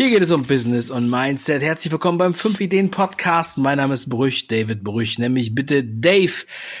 [0.00, 1.60] Hier geht es um Business und Mindset.
[1.60, 3.58] Herzlich willkommen beim 5 Ideen Podcast.
[3.58, 6.32] Mein Name ist Brüch, David Brüch, nämlich bitte Dave.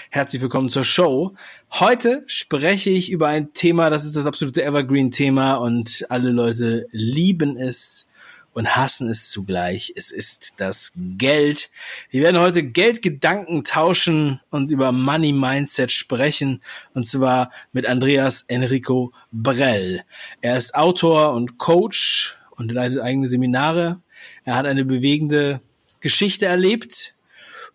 [0.08, 1.34] Herzlich willkommen zur Show.
[1.70, 6.86] Heute spreche ich über ein Thema, das ist das absolute Evergreen Thema und alle Leute
[6.92, 8.08] lieben es
[8.54, 9.92] und hassen es zugleich.
[9.94, 11.68] Es ist das Geld.
[12.08, 16.62] Wir werden heute Geldgedanken tauschen und über Money Mindset sprechen
[16.94, 20.04] und zwar mit Andreas Enrico Brell.
[20.40, 24.00] Er ist Autor und Coach und leitet eigene Seminare.
[24.44, 25.60] Er hat eine bewegende
[26.00, 27.14] Geschichte erlebt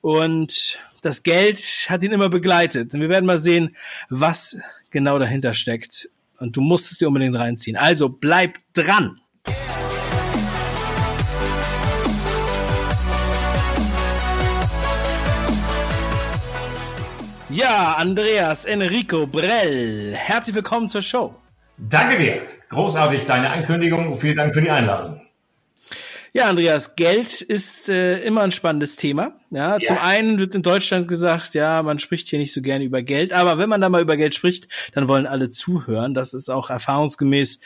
[0.02, 2.94] und das Geld hat ihn immer begleitet.
[2.94, 3.76] Und wir werden mal sehen,
[4.10, 4.58] was
[4.92, 6.08] genau dahinter steckt.
[6.38, 7.78] Und du musst es dir unbedingt reinziehen.
[7.78, 9.20] Also bleib dran!
[17.50, 21.34] Ja, Andreas Enrico Brell, herzlich willkommen zur Show.
[21.78, 22.42] Danke dir.
[22.70, 24.18] Großartig deine Ankündigung.
[24.18, 25.22] Vielen Dank für die Einladung.
[26.36, 29.38] Ja, Andreas, Geld ist äh, immer ein spannendes Thema.
[29.52, 32.84] Ja, ja, zum einen wird in Deutschland gesagt, ja, man spricht hier nicht so gerne
[32.84, 36.14] über Geld, aber wenn man da mal über Geld spricht, dann wollen alle zuhören.
[36.14, 37.62] Das ist auch erfahrungsgemäß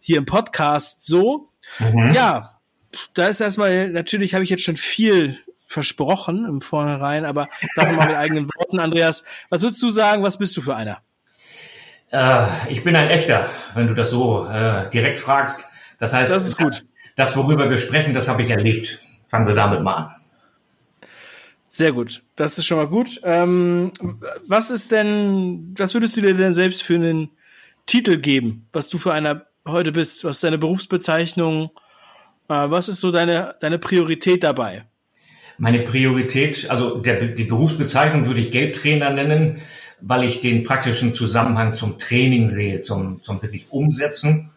[0.00, 1.50] hier im Podcast so.
[1.78, 2.12] Mhm.
[2.14, 2.60] Ja,
[3.12, 8.06] da ist erstmal, natürlich habe ich jetzt schon viel versprochen im Vornherein, aber sag mal
[8.06, 11.02] mit eigenen Worten, Andreas, was würdest du sagen, was bist du für einer?
[12.14, 15.68] Äh, ich bin ein echter, wenn du das so äh, direkt fragst.
[15.98, 16.84] Das heißt, das ist gut.
[17.16, 19.02] Das, worüber wir sprechen, das habe ich erlebt.
[19.26, 20.14] Fangen wir damit mal an.
[21.66, 22.22] Sehr gut.
[22.36, 23.20] Das ist schon mal gut.
[23.24, 23.90] Ähm,
[24.46, 27.30] was ist denn, was würdest du dir denn selbst für einen
[27.86, 30.24] Titel geben, was du für einer heute bist?
[30.24, 31.70] Was ist deine Berufsbezeichnung?
[32.48, 34.84] Äh, was ist so deine, deine Priorität dabei?
[35.58, 39.62] Meine Priorität, also der, die Berufsbezeichnung würde ich Geldtrainer nennen
[40.06, 44.50] weil ich den praktischen Zusammenhang zum Training sehe, zum, zum wirklich Umsetzen.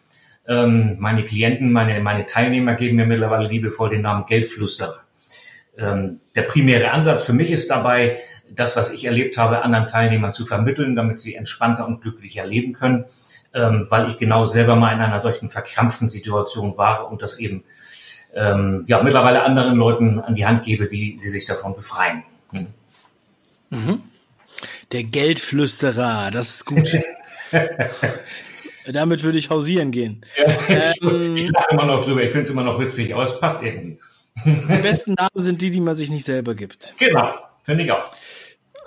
[0.46, 5.00] Ähm, meine Klienten, meine, meine Teilnehmer geben mir mittlerweile liebevoll den Namen Geldflüsterer.
[5.78, 8.18] Ähm, der primäre Ansatz für mich ist dabei,
[8.50, 12.74] das, was ich erlebt habe, anderen Teilnehmern zu vermitteln, damit sie entspannter und glücklicher leben
[12.74, 13.06] können,
[13.54, 17.64] ähm, weil ich genau selber mal in einer solchen verkrampften Situation war und das eben
[18.34, 22.22] ähm, ja mittlerweile anderen Leuten an die Hand gebe, wie sie sich davon befreien.
[22.50, 22.66] Hm.
[23.70, 24.02] Mhm.
[24.92, 26.96] Der Geldflüsterer, das ist gut.
[28.86, 30.24] Damit würde ich hausieren gehen.
[30.68, 33.38] Ja, ähm, ich lache immer noch drüber, ich finde es immer noch witzig, aber es
[33.38, 33.98] passt irgendwie.
[34.44, 36.94] Die besten Namen sind die, die man sich nicht selber gibt.
[36.98, 38.10] Genau, finde ich auch.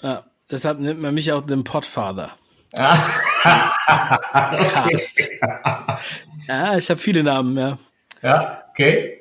[0.01, 2.31] Ja, deshalb nennt man mich auch den Podfather.
[2.73, 5.29] Cast.
[6.47, 7.77] ja, ich habe viele Namen, ja.
[8.23, 9.17] Ja, okay.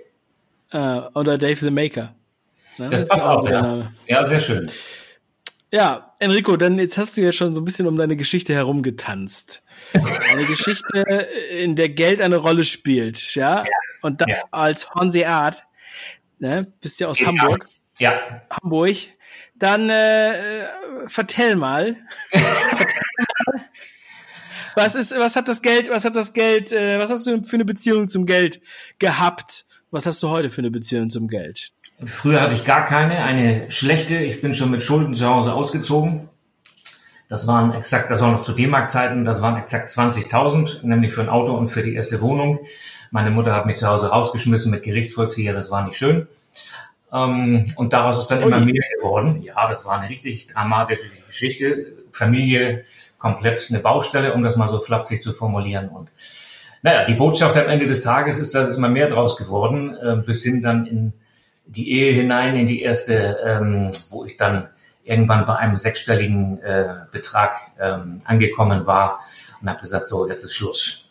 [0.72, 2.14] Uh, oder Dave the Maker.
[2.76, 3.90] Ja, das, das passt auch, ja.
[4.06, 4.70] ja, sehr schön.
[5.72, 9.62] Ja, Enrico, dann jetzt hast du ja schon so ein bisschen um deine Geschichte herumgetanzt.
[9.92, 11.00] Eine Geschichte,
[11.50, 13.60] in der Geld eine Rolle spielt, ja?
[13.64, 13.70] ja.
[14.02, 14.44] Und das ja.
[14.50, 15.66] als Hanseat.
[16.38, 16.72] Ne?
[16.80, 17.26] Bist ja aus ja.
[17.26, 17.68] Hamburg.
[17.98, 18.20] Ja.
[18.50, 18.96] Hamburg.
[19.54, 20.66] Dann äh,
[21.06, 21.96] vertell mal.
[22.30, 22.86] vertell
[23.46, 23.70] mal.
[24.74, 27.56] Was ist, was hat das Geld, was hat das Geld, äh, was hast du für
[27.56, 28.60] eine Beziehung zum Geld
[28.98, 29.66] gehabt?
[29.92, 31.72] Was hast du heute für eine Beziehung zum Geld?
[32.04, 34.18] Früher hatte ich gar keine, eine schlechte.
[34.18, 36.28] Ich bin schon mit Schulden zu Hause ausgezogen.
[37.28, 41.28] Das waren exakt, das war noch zu D-Mark-Zeiten, das waren exakt 20.000, nämlich für ein
[41.28, 42.60] Auto und für die erste Wohnung.
[43.10, 46.26] Meine Mutter hat mich zu Hause rausgeschmissen mit Gerichtsvollzieher, das war nicht schön.
[47.12, 49.42] Ähm, und daraus ist dann immer mehr geworden.
[49.42, 51.94] Ja, das war eine richtig dramatische Geschichte.
[52.12, 52.84] Familie
[53.18, 55.88] komplett eine Baustelle, um das mal so flapsig zu formulieren.
[55.88, 56.10] Und
[56.82, 60.16] naja, die Botschaft am Ende des Tages ist, da ist immer mehr draus geworden, äh,
[60.24, 61.12] bis hin dann in
[61.66, 64.68] die Ehe hinein, in die erste, ähm, wo ich dann
[65.04, 69.20] irgendwann bei einem sechsstelligen äh, Betrag ähm, angekommen war
[69.60, 71.10] und habe gesagt, so, jetzt ist Schluss.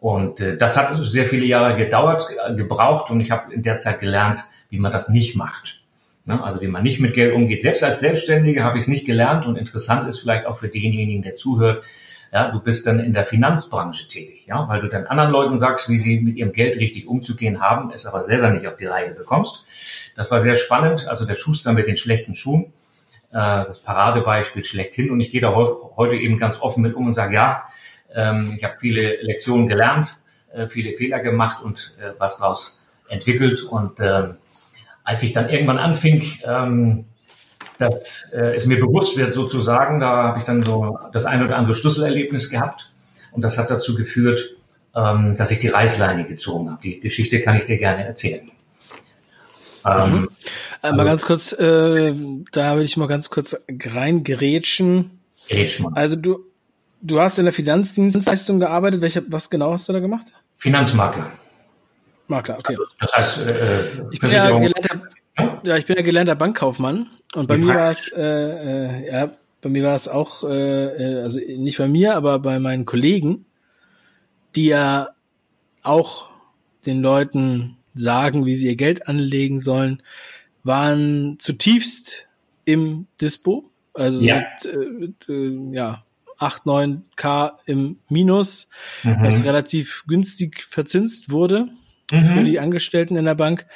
[0.00, 3.76] Und äh, das hat sehr viele Jahre gedauert, äh, gebraucht und ich habe in der
[3.76, 4.40] Zeit gelernt,
[4.70, 5.82] wie man das nicht macht.
[6.24, 6.42] Ne?
[6.42, 7.62] Also wie man nicht mit Geld umgeht.
[7.62, 11.22] Selbst als Selbstständige habe ich es nicht gelernt und interessant ist vielleicht auch für denjenigen,
[11.22, 11.84] der zuhört,
[12.32, 15.90] ja, du bist dann in der Finanzbranche tätig, ja, weil du dann anderen Leuten sagst,
[15.90, 19.10] wie sie mit ihrem Geld richtig umzugehen haben, es aber selber nicht auf die Reihe
[19.10, 19.66] bekommst.
[20.16, 21.08] Das war sehr spannend.
[21.08, 22.72] Also der Schuster mit den schlechten Schuhen,
[23.32, 25.10] äh, das Paradebeispiel schlechthin.
[25.10, 27.64] Und ich gehe da heute eben ganz offen mit um und sage, ja,
[28.14, 30.16] ähm, ich habe viele Lektionen gelernt,
[30.54, 33.62] äh, viele Fehler gemacht und äh, was daraus entwickelt.
[33.62, 34.30] Und äh,
[35.04, 37.04] als ich dann irgendwann anfing, ähm,
[37.82, 40.00] dass äh, es mir bewusst wird sozusagen.
[40.00, 42.90] Da habe ich dann so das ein oder andere Schlüsselerlebnis gehabt
[43.32, 44.56] und das hat dazu geführt,
[44.94, 46.82] ähm, dass ich die Reißleine gezogen habe.
[46.82, 48.50] Die Geschichte kann ich dir gerne erzählen.
[49.84, 50.28] Ähm, mhm.
[50.82, 52.14] äh, mal ganz kurz, äh,
[52.52, 55.18] da will ich mal ganz kurz reingerätschen.
[55.94, 56.44] Also du,
[57.00, 59.00] du hast in der Finanzdienstleistung gearbeitet.
[59.00, 60.26] Welche, was genau hast du da gemacht?
[60.56, 61.32] Finanzmakler.
[62.28, 62.76] Makler, okay.
[62.78, 65.02] Also, das heißt, äh, ich bin ja gelernter,
[65.64, 69.32] ja, ich bin ja gelernter Bankkaufmann und bei Wie mir war es, äh, äh, ja,
[69.60, 73.46] bei mir war es auch, äh, äh, also nicht bei mir, aber bei meinen Kollegen,
[74.54, 75.10] die ja
[75.82, 76.30] auch
[76.84, 80.02] den Leuten sagen, wie sie ihr Geld anlegen sollen,
[80.64, 82.28] waren zutiefst
[82.64, 84.36] im Dispo, also ja.
[84.36, 86.04] mit, äh, mit äh, ja,
[86.38, 88.68] 8, 9 K im Minus,
[89.04, 89.16] mhm.
[89.20, 91.68] was relativ günstig verzinst wurde
[92.10, 92.24] mhm.
[92.24, 93.66] für die Angestellten in der Bank.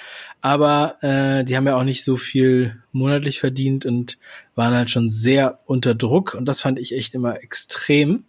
[0.46, 4.16] Aber äh, die haben ja auch nicht so viel monatlich verdient und
[4.54, 6.34] waren halt schon sehr unter Druck.
[6.34, 8.22] Und das fand ich echt immer extrem,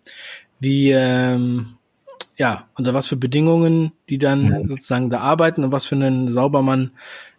[0.59, 1.75] wie ähm,
[2.35, 4.65] ja, unter was für Bedingungen die dann mhm.
[4.65, 6.89] sozusagen da arbeiten und was für einen Saubermann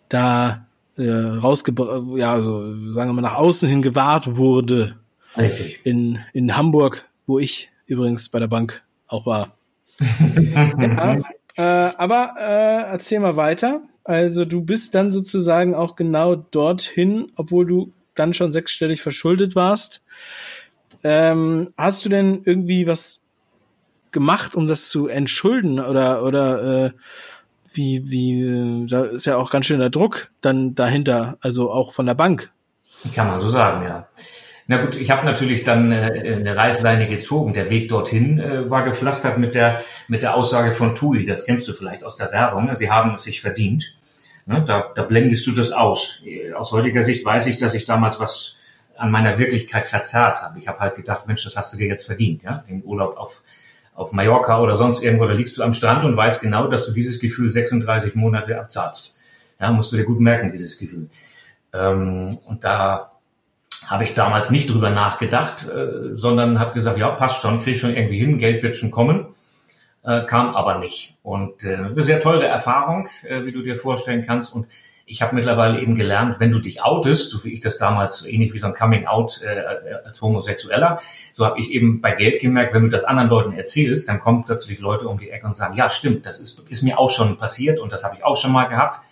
[0.09, 4.95] da äh, rausgebracht, ja, so sagen wir mal nach außen hin gewahrt wurde.
[5.37, 5.81] Richtig.
[5.83, 9.57] In, in Hamburg, wo ich übrigens bei der Bank auch war.
[9.99, 11.17] ja,
[11.57, 11.63] äh,
[11.97, 13.83] aber äh, erzähl mal weiter.
[14.09, 20.03] Also du bist dann sozusagen auch genau dorthin, obwohl du dann schon sechsstellig verschuldet warst.
[21.05, 23.23] Ähm, hast du denn irgendwie was
[24.11, 26.91] gemacht, um das zu entschulden oder oder äh,
[27.75, 31.93] wie wie äh, da ist ja auch ganz schön der Druck dann dahinter, also auch
[31.93, 32.51] von der Bank.
[33.15, 34.09] Kann man so sagen, ja.
[34.69, 37.53] Na gut, ich habe natürlich dann äh, eine Reißleine gezogen.
[37.53, 41.27] Der Weg dorthin äh, war gepflastert mit der mit der Aussage von TUI.
[41.27, 42.75] Das kennst du vielleicht aus der Werbung.
[42.75, 43.98] Sie haben es sich verdient.
[44.49, 46.23] Ne, da, da blendest du das aus.
[46.57, 48.57] Aus heutiger Sicht weiß ich, dass ich damals was
[48.97, 50.59] an meiner Wirklichkeit verzerrt habe.
[50.59, 53.43] Ich habe halt gedacht, Mensch, das hast du dir jetzt verdient, ja, den Urlaub auf
[53.95, 56.93] auf Mallorca oder sonst irgendwo, da liegst du am Strand und weißt genau, dass du
[56.93, 59.19] dieses Gefühl 36 Monate abzahlst.
[59.61, 61.11] Ja, musst du dir gut merken, dieses Gefühl.
[61.73, 63.11] Ähm, und da
[63.87, 67.81] habe ich damals nicht drüber nachgedacht, äh, sondern habe gesagt, ja, passt schon, krieg ich
[67.81, 69.27] schon irgendwie hin, Geld wird schon kommen.
[70.09, 71.19] Äh, kam aber nicht.
[71.23, 74.55] Und äh, eine sehr teure Erfahrung, äh, wie du dir vorstellen kannst.
[74.55, 74.67] Und
[75.05, 78.55] ich habe mittlerweile eben gelernt, wenn du dich outest, so wie ich das damals, ähnlich
[78.55, 80.99] wie so ein Coming-out äh, als Homosexueller,
[81.35, 84.45] so habe ich eben bei Geld gemerkt, wenn du das anderen Leuten erzählst, dann kommen
[84.45, 87.37] plötzlich Leute um die Ecke und sagen, ja stimmt, das ist, ist mir auch schon
[87.37, 89.03] passiert und das habe ich auch schon mal gehabt.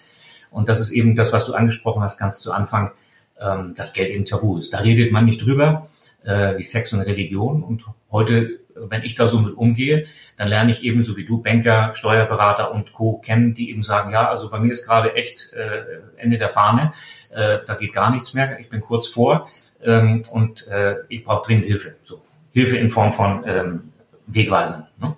[0.50, 2.92] Und das ist eben das, was du angesprochen hast ganz zu Anfang,
[3.38, 4.72] ähm, dass Geld eben tabu ist.
[4.72, 5.88] Da redet man nicht drüber,
[6.26, 7.62] äh, wie Sex und Religion.
[7.62, 10.06] Und heute wenn ich da so mit umgehe,
[10.36, 13.18] dann lerne ich ebenso wie du Banker, Steuerberater und Co.
[13.18, 16.92] kennen, die eben sagen, ja, also bei mir ist gerade echt äh, Ende der Fahne,
[17.30, 19.48] äh, da geht gar nichts mehr, ich bin kurz vor
[19.82, 21.96] ähm, und äh, ich brauche dringend Hilfe.
[22.04, 23.92] So Hilfe in Form von ähm,
[24.26, 24.86] Wegweisen.
[25.00, 25.16] Ne?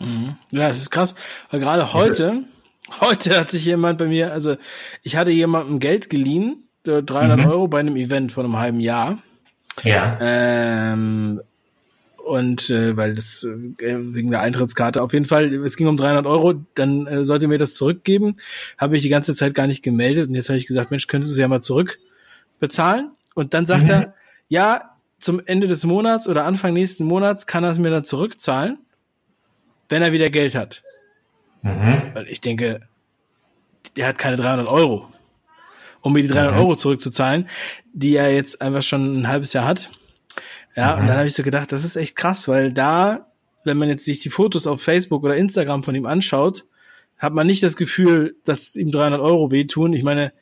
[0.00, 0.36] Mhm.
[0.50, 1.14] Ja, es ist krass,
[1.50, 2.42] weil gerade heute,
[3.00, 4.56] heute hat sich jemand bei mir, also
[5.02, 7.46] ich hatte jemandem Geld geliehen, 300 mhm.
[7.46, 9.18] Euro bei einem Event von einem halben Jahr.
[9.84, 10.18] Ja.
[10.20, 11.40] Ähm,
[12.28, 16.26] und äh, weil das äh, wegen der Eintrittskarte auf jeden Fall, es ging um 300
[16.26, 18.36] Euro, dann äh, sollte mir das zurückgeben.
[18.76, 21.32] Habe ich die ganze Zeit gar nicht gemeldet und jetzt habe ich gesagt, Mensch, könntest
[21.32, 23.12] du es ja mal zurückbezahlen?
[23.34, 23.90] Und dann sagt mhm.
[23.90, 24.14] er,
[24.48, 28.78] ja, zum Ende des Monats oder Anfang nächsten Monats kann er es mir dann zurückzahlen,
[29.88, 30.82] wenn er wieder Geld hat.
[31.62, 32.10] Mhm.
[32.12, 32.80] Weil ich denke,
[33.96, 35.08] der hat keine 300 Euro,
[36.00, 36.60] um mir die 300 mhm.
[36.60, 37.48] Euro zurückzuzahlen,
[37.92, 39.90] die er jetzt einfach schon ein halbes Jahr hat.
[40.76, 41.00] Ja, mhm.
[41.00, 43.26] und dann habe ich so gedacht, das ist echt krass, weil da,
[43.64, 46.64] wenn man jetzt sich die Fotos auf Facebook oder Instagram von ihm anschaut,
[47.18, 49.92] hat man nicht das Gefühl, dass ihm 300 Euro wehtun.
[49.92, 50.32] Ich meine,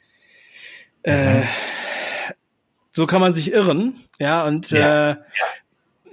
[1.02, 1.42] äh, mhm.
[1.42, 1.46] äh,
[2.90, 5.10] so kann man sich irren, ja, und ja.
[5.12, 5.16] Äh,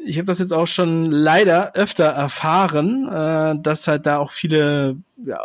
[0.06, 4.98] ich habe das jetzt auch schon leider öfter erfahren, äh, dass halt da auch viele,
[5.25, 5.39] ja,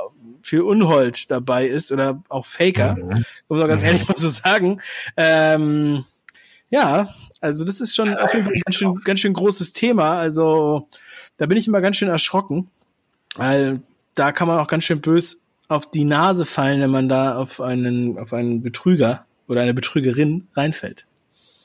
[0.49, 3.25] viel Unhold dabei ist oder auch Faker, mhm.
[3.49, 3.89] muss man ganz mhm.
[3.89, 4.81] ehrlich mal so sagen.
[5.17, 6.05] Ähm,
[6.71, 10.19] ja, also das ist schon auf jeden Fall ein ganz schön, ganz schön großes Thema.
[10.19, 10.89] Also
[11.37, 12.71] da bin ich immer ganz schön erschrocken,
[13.37, 13.81] weil
[14.15, 17.61] da kann man auch ganz schön bös auf die Nase fallen, wenn man da auf
[17.61, 21.07] einen, auf einen Betrüger oder eine Betrügerin reinfällt.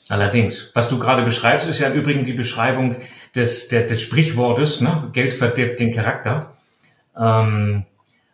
[0.10, 0.72] Allerdings.
[0.74, 2.98] Was du gerade beschreibst, ist ja im Übrigen die Beschreibung
[3.36, 5.10] des, der, des Sprichwortes, ne?
[5.14, 6.58] Geld verdirbt den Charakter.
[7.18, 7.86] Ähm,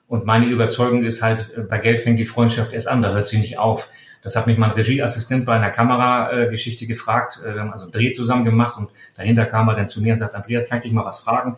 [0.10, 3.38] und meine Überzeugung ist halt, bei Geld fängt die Freundschaft erst an, da hört sie
[3.38, 3.90] nicht auf.
[4.24, 7.42] Das hat mich mein Regieassistent bei einer Kamerageschichte gefragt.
[7.46, 10.14] Äh, wir haben also einen Dreh zusammen gemacht und dahinter kam er dann zu mir
[10.14, 11.58] und sagt, Andreas, kann ich dich mal was fragen?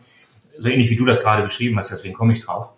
[0.60, 2.74] So ähnlich wie du das gerade beschrieben hast, deswegen komme ich drauf.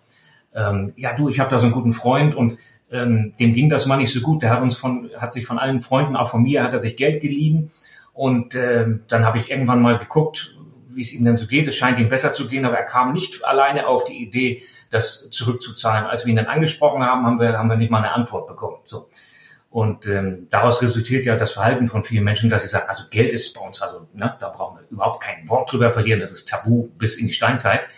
[0.54, 2.56] Ähm, ja, du, ich habe da so einen guten Freund und
[2.92, 4.42] ähm, dem ging das mal nicht so gut.
[4.42, 6.96] Der hat uns von, hat sich von allen Freunden, auch von mir, hat er sich
[6.96, 7.72] Geld geliehen.
[8.12, 10.56] Und ähm, dann habe ich irgendwann mal geguckt,
[10.88, 11.66] wie es ihm denn so geht.
[11.66, 14.62] Es scheint ihm besser zu gehen, aber er kam nicht alleine auf die Idee,
[14.94, 16.06] das zurückzuzahlen.
[16.06, 18.78] Als wir ihn dann angesprochen haben, haben wir, haben wir nicht mal eine Antwort bekommen.
[18.84, 19.08] So.
[19.70, 23.32] Und ähm, daraus resultiert ja das Verhalten von vielen Menschen, dass sie sagen, also Geld
[23.32, 26.48] ist bei uns, also ne, da brauchen wir überhaupt kein Wort drüber verlieren, das ist
[26.48, 27.88] tabu bis in die Steinzeit.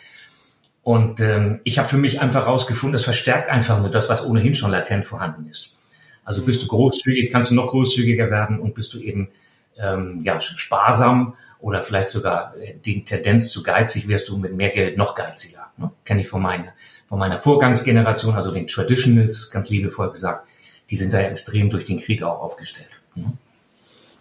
[0.82, 4.54] Und ähm, ich habe für mich einfach rausgefunden, das verstärkt einfach nur das, was ohnehin
[4.54, 5.76] schon latent vorhanden ist.
[6.24, 9.28] Also bist du großzügig, kannst du noch großzügiger werden und bist du eben
[9.76, 14.96] ähm, ja, sparsam oder vielleicht sogar die Tendenz zu geizig, wirst du mit mehr Geld
[14.96, 15.70] noch geiziger.
[15.76, 15.90] Ne?
[16.04, 16.72] Kenne ich von meiner,
[17.06, 20.46] von meiner Vorgangsgeneration, also den Traditionals, ganz liebevoll gesagt,
[20.90, 22.90] die sind da extrem durch den Krieg auch aufgestellt.
[23.14, 23.32] Ne?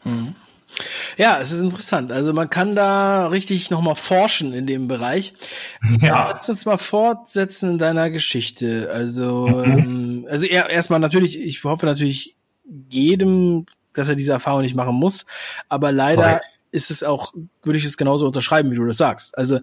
[0.04, 0.36] Mhm.
[1.18, 2.12] Ja, es ist interessant.
[2.12, 5.34] Also man kann da richtig nochmal forschen in dem Bereich.
[6.02, 6.32] Ja.
[6.34, 8.90] Lass uns mal fortsetzen in deiner Geschichte.
[8.92, 9.64] Also, mhm.
[9.64, 12.36] ähm, also erstmal natürlich, ich hoffe natürlich
[12.90, 15.26] jedem, dass er diese Erfahrung nicht machen muss.
[15.70, 16.46] Aber leider Correct.
[16.76, 19.38] Ist es auch, würde ich es genauso unterschreiben, wie du das sagst.
[19.38, 19.60] Also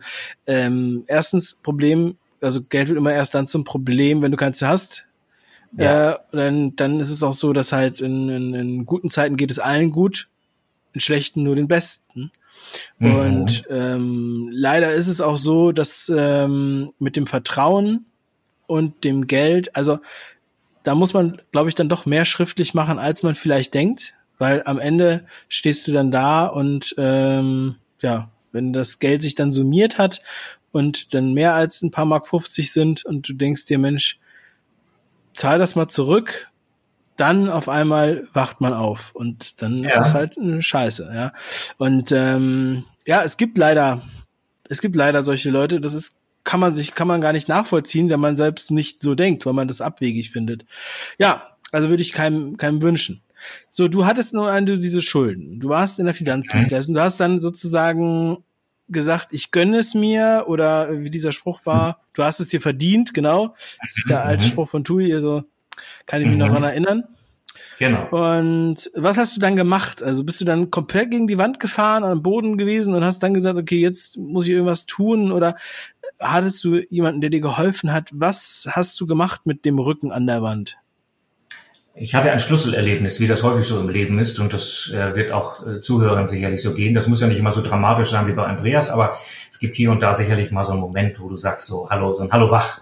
[0.47, 5.07] ähm, erstens Problem, also Geld wird immer erst dann zum Problem, wenn du keins hast.
[5.77, 6.13] Ja.
[6.13, 9.51] Äh, dann, dann ist es auch so, dass halt in, in, in guten Zeiten geht
[9.51, 10.29] es allen gut
[10.93, 12.31] in schlechten nur den besten.
[12.99, 13.15] Mhm.
[13.15, 18.07] Und ähm, leider ist es auch so, dass ähm, mit dem Vertrauen
[18.67, 19.99] und dem Geld, also
[20.83, 24.63] da muss man, glaube ich, dann doch mehr schriftlich machen, als man vielleicht denkt, weil
[24.65, 29.99] am Ende stehst du dann da und ähm, ja, wenn das Geld sich dann summiert
[29.99, 30.23] hat
[30.73, 34.19] und dann mehr als ein paar Mark 50 sind und du denkst dir, Mensch,
[35.33, 36.53] zahl das mal zurück
[37.17, 39.91] dann auf einmal wacht man auf und dann ja.
[39.91, 41.33] ist es halt eine Scheiße, ja.
[41.77, 44.03] Und ähm, ja, es gibt leider,
[44.69, 48.09] es gibt leider solche Leute, das ist, kann man sich, kann man gar nicht nachvollziehen,
[48.09, 50.65] wenn man selbst nicht so denkt, weil man das abwegig findet.
[51.19, 53.23] Ja, also würde ich keinem, keinem wünschen.
[53.71, 55.61] So, du hattest nur eine, diese Schulden.
[55.61, 56.95] Du warst in der Finanzdienstleistung.
[56.95, 58.39] Du hast dann sozusagen
[58.89, 63.15] gesagt, ich gönne es mir oder wie dieser Spruch war, du hast es dir verdient,
[63.15, 63.55] genau.
[63.81, 64.51] Das ist der alte mhm.
[64.51, 65.45] Spruch von Tui, so,
[66.07, 66.41] kann ich mich mhm.
[66.41, 67.05] noch dran erinnern.
[67.79, 68.09] Genau.
[68.11, 70.03] Und was hast du dann gemacht?
[70.03, 73.35] Also bist du dann komplett gegen die Wand gefahren, am Boden gewesen und hast dann
[73.35, 75.57] gesagt, okay, jetzt muss ich irgendwas tun oder
[76.21, 78.11] hattest du jemanden, der dir geholfen hat?
[78.13, 80.79] Was hast du gemacht mit dem Rücken an der Wand?
[81.95, 85.31] Ich hatte ein Schlüsselerlebnis, wie das häufig so im Leben ist, und das äh, wird
[85.31, 86.95] auch äh, Zuhörern sicherlich so gehen.
[86.95, 89.19] Das muss ja nicht immer so dramatisch sein wie bei Andreas, aber
[89.51, 92.15] es gibt hier und da sicherlich mal so einen Moment, wo du sagst so, hallo,
[92.15, 92.81] so ein Hallo wach.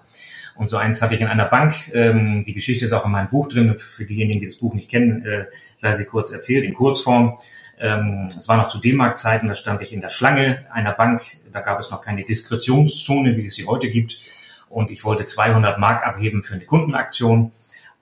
[0.55, 1.91] Und so eins hatte ich in einer Bank.
[1.93, 3.77] Ähm, die Geschichte ist auch in meinem Buch drin.
[3.79, 7.39] Für diejenigen, die das Buch nicht kennen, äh, sei sie kurz erzählt, in Kurzform.
[7.81, 11.23] Ähm, es war noch zu D-Mark-Zeiten, da stand ich in der Schlange einer Bank.
[11.53, 14.21] Da gab es noch keine Diskretionszone, wie es sie heute gibt.
[14.69, 17.53] Und ich wollte 200 Mark abheben für eine Kundenaktion.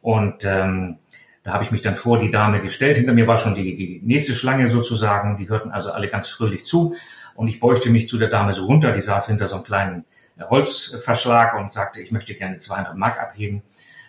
[0.00, 0.98] Und ähm,
[1.42, 2.98] da habe ich mich dann vor die Dame gestellt.
[2.98, 5.38] Hinter mir war schon die, die nächste Schlange sozusagen.
[5.38, 6.94] Die hörten also alle ganz fröhlich zu.
[7.34, 8.92] Und ich beugte mich zu der Dame so runter.
[8.92, 10.04] Die saß hinter so einem kleinen
[10.38, 13.62] Holzverschlag und sagte, ich möchte gerne 200 Mark abheben.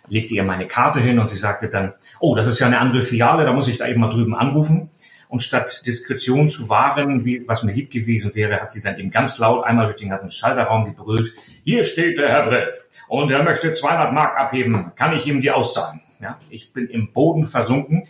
[0.08, 3.02] Legte ihr meine Karte hin und sie sagte dann, oh, das ist ja eine andere
[3.02, 4.90] Filiale, da muss ich da eben mal drüben anrufen.
[5.30, 9.10] Und statt Diskretion zu wahren, wie, was mir lieb gewesen wäre, hat sie dann eben
[9.10, 11.32] ganz laut einmal durch den ganzen Schalterraum gebrüllt,
[11.62, 12.68] hier steht der Herr Brett
[13.06, 16.00] und er möchte 200 Mark abheben, kann ich ihm die auszahlen?
[16.20, 18.02] Ja, ich bin im Boden versunken.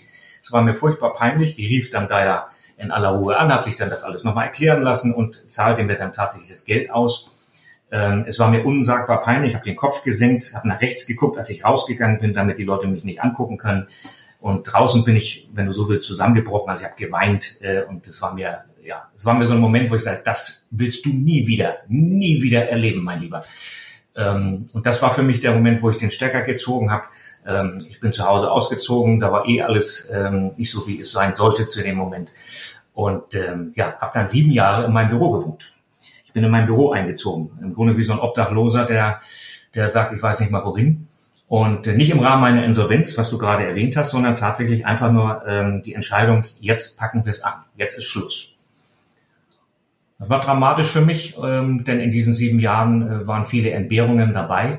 [0.42, 1.54] Es war mir furchtbar peinlich.
[1.54, 4.46] Sie rief dann da ja in aller Ruhe an, hat sich dann das alles nochmal
[4.46, 7.30] erklären lassen und zahlte mir dann tatsächlich das Geld aus.
[7.92, 11.38] Ähm, es war mir unsagbar peinlich, ich habe den Kopf gesenkt, habe nach rechts geguckt,
[11.38, 13.88] als ich rausgegangen bin, damit die Leute mich nicht angucken können.
[14.40, 16.70] Und draußen bin ich, wenn du so willst, zusammengebrochen.
[16.70, 19.60] Also ich habe geweint äh, und es war mir, ja, es war mir so ein
[19.60, 23.42] Moment, wo ich sage, das willst du nie wieder, nie wieder erleben, mein Lieber.
[24.16, 27.04] Ähm, und das war für mich der Moment, wo ich den Stecker gezogen habe.
[27.46, 31.12] Ähm, ich bin zu Hause ausgezogen, da war eh alles ähm, nicht so, wie es
[31.12, 32.30] sein sollte zu dem Moment.
[32.94, 35.72] Und ähm, ja, habe dann sieben Jahre in meinem Büro gewohnt
[36.30, 37.50] ich bin in mein Büro eingezogen.
[37.60, 39.20] Im Grunde wie so ein Obdachloser, der,
[39.74, 41.08] der sagt, ich weiß nicht mal wohin.
[41.50, 45.42] Und nicht im Rahmen meiner Insolvenz, was du gerade erwähnt hast, sondern tatsächlich einfach nur
[45.48, 48.56] ähm, die Entscheidung, jetzt packen wir es an, jetzt ist Schluss.
[50.20, 54.32] Das war dramatisch für mich, ähm, denn in diesen sieben Jahren äh, waren viele Entbehrungen
[54.32, 54.78] dabei.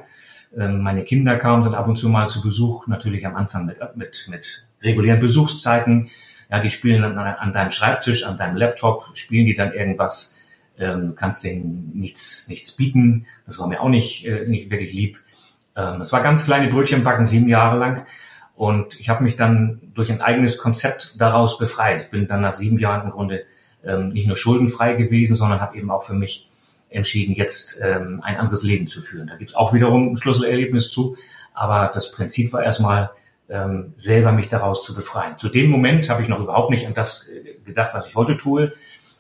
[0.57, 3.77] Ähm, meine Kinder kamen dann ab und zu mal zu Besuch, natürlich am Anfang mit,
[3.97, 6.09] mit, mit regulären Besuchszeiten.
[6.49, 10.37] Ja, die spielen an, an deinem Schreibtisch, an deinem Laptop, spielen die dann irgendwas
[10.79, 13.25] ähm, du kannst denen nichts, nichts bieten.
[13.45, 15.19] Das war mir auch nicht, äh, nicht wirklich lieb.
[15.75, 18.05] Ähm, es war ganz kleine Brötchen backen, sieben Jahre lang.
[18.55, 22.11] Und ich habe mich dann durch ein eigenes Konzept daraus befreit.
[22.11, 23.43] Bin dann nach sieben Jahren im Grunde
[23.83, 26.49] ähm, nicht nur schuldenfrei gewesen, sondern habe eben auch für mich
[26.89, 29.27] entschieden, jetzt ähm, ein anderes Leben zu führen.
[29.27, 31.15] Da gibt es auch wiederum ein Schlüsselerlebnis zu.
[31.53, 33.11] Aber das Prinzip war erstmal,
[33.49, 35.37] ähm, selber mich daraus zu befreien.
[35.37, 38.37] Zu dem Moment habe ich noch überhaupt nicht an das äh, gedacht, was ich heute
[38.37, 38.71] tue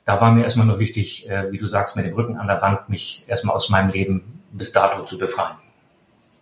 [0.05, 2.61] da war mir erstmal nur wichtig, äh, wie du sagst, mit dem Rücken an der
[2.61, 5.55] Wand, mich erstmal aus meinem Leben bis dato zu befreien.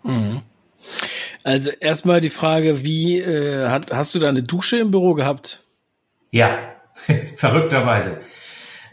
[0.04, 0.42] Mhm.
[1.44, 5.64] Also erstmal die Frage, wie äh, hat, hast du da eine Dusche im Büro gehabt?
[6.32, 6.58] Ja,
[7.36, 8.22] verrückterweise.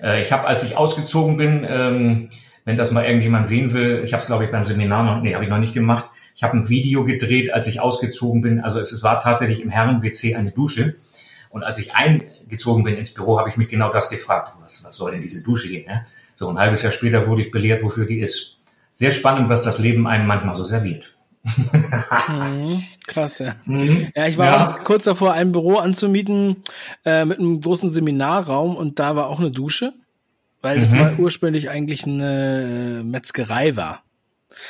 [0.03, 2.29] Äh, ich habe, als ich ausgezogen bin, ähm,
[2.65, 5.35] wenn das mal irgendjemand sehen will, ich habe es glaube ich beim Seminar noch, nee,
[5.35, 6.11] habe ich noch nicht gemacht.
[6.35, 8.61] Ich habe ein Video gedreht, als ich ausgezogen bin.
[8.61, 10.97] Also es, es war tatsächlich im Herren-WC eine Dusche.
[11.49, 14.53] Und als ich eingezogen bin ins Büro, habe ich mich genau das gefragt.
[14.63, 15.87] Was, was soll denn diese Dusche hier?
[15.87, 16.07] Ne?
[16.35, 18.56] So ein halbes Jahr später wurde ich belehrt, wofür die ist.
[18.99, 21.17] Sehr spannend, was das Leben einem manchmal so serviert.
[21.45, 23.55] mhm, krass, ja.
[23.67, 24.09] Mhm.
[24.17, 24.79] Ja, ich war ja.
[24.83, 26.65] kurz davor, ein Büro anzumieten
[27.05, 29.93] äh, mit einem großen Seminarraum und da war auch eine Dusche
[30.67, 30.99] weil das mhm.
[30.99, 34.03] mal ursprünglich eigentlich eine Metzgerei war.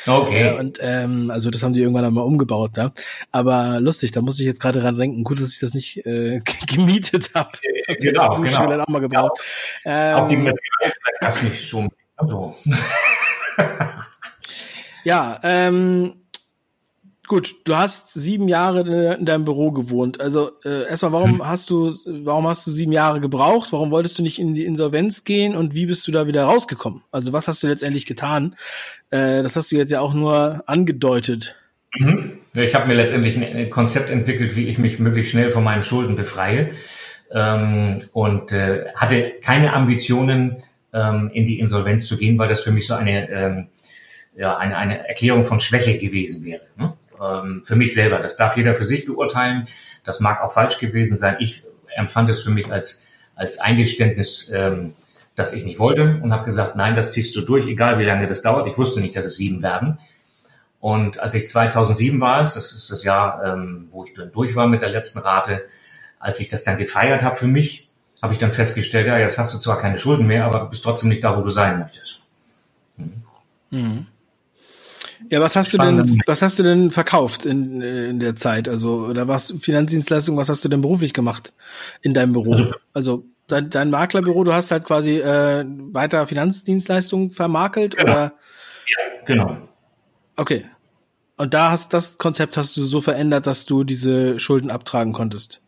[0.06, 0.46] Okay.
[0.46, 2.82] Ja, und ähm, also das haben die irgendwann einmal umgebaut, da.
[2.82, 2.92] Ja?
[3.30, 5.22] Aber lustig, da muss ich jetzt gerade dran denken.
[5.22, 7.52] Gut, dass ich das nicht äh, gemietet habe.
[7.98, 8.66] Genau, genau.
[8.66, 9.38] Dann auch mal gebaut.
[9.84, 11.88] Ja, ähm, auch die Metzgerei vielleicht nicht so.
[12.16, 12.56] Also.
[15.06, 16.14] ja, ähm,
[17.28, 20.20] Gut, du hast sieben Jahre in deinem Büro gewohnt.
[20.20, 21.48] Also äh, erstmal, warum hm.
[21.48, 23.72] hast du, warum hast du sieben Jahre gebraucht?
[23.72, 27.02] Warum wolltest du nicht in die Insolvenz gehen und wie bist du da wieder rausgekommen?
[27.10, 28.54] Also was hast du letztendlich getan?
[29.10, 31.56] Äh, das hast du jetzt ja auch nur angedeutet.
[31.98, 32.38] Mhm.
[32.54, 36.14] Ich habe mir letztendlich ein Konzept entwickelt, wie ich mich möglichst schnell von meinen Schulden
[36.14, 36.70] befreie
[37.32, 40.62] ähm, und äh, hatte keine Ambitionen,
[40.96, 43.66] ähm, in die Insolvenz zu gehen, weil das für mich so eine ähm,
[44.36, 46.62] ja, eine, eine Erklärung von Schwäche gewesen wäre.
[46.76, 46.92] Ne?
[47.20, 48.18] ähm, für mich selber.
[48.18, 49.68] Das darf jeder für sich beurteilen.
[50.04, 51.36] Das mag auch falsch gewesen sein.
[51.38, 51.64] Ich
[51.96, 53.02] empfand es für mich als,
[53.34, 54.94] als Eingeständnis, ähm,
[55.34, 58.26] dass ich nicht wollte und habe gesagt, nein, das ziehst du durch, egal wie lange
[58.26, 58.66] das dauert.
[58.68, 59.98] Ich wusste nicht, dass es sieben werden.
[60.80, 64.66] Und als ich 2007 war, das ist das Jahr, ähm, wo ich dann durch war
[64.66, 65.64] mit der letzten Rate,
[66.18, 67.90] als ich das dann gefeiert habe für mich,
[68.22, 71.10] habe ich dann festgestellt, ja, jetzt hast du zwar keine Schulden mehr, aber bist trotzdem
[71.10, 72.20] nicht da, wo du sein möchtest.
[72.96, 73.22] Mhm.
[73.70, 74.06] Mhm.
[75.30, 78.68] Ja, was hast du denn, was hast du denn verkauft in, in der Zeit?
[78.68, 81.52] Also, oder was Finanzdienstleistung, was hast du denn beruflich gemacht
[82.02, 82.52] in deinem Büro?
[82.52, 88.12] Also, also dein, dein Maklerbüro, du hast halt quasi äh, weiter Finanzdienstleistungen vermakelt genau.
[88.12, 88.22] oder?
[88.86, 89.56] Ja, genau.
[90.36, 90.66] Okay.
[91.36, 95.60] Und da hast das Konzept hast du so verändert, dass du diese Schulden abtragen konntest.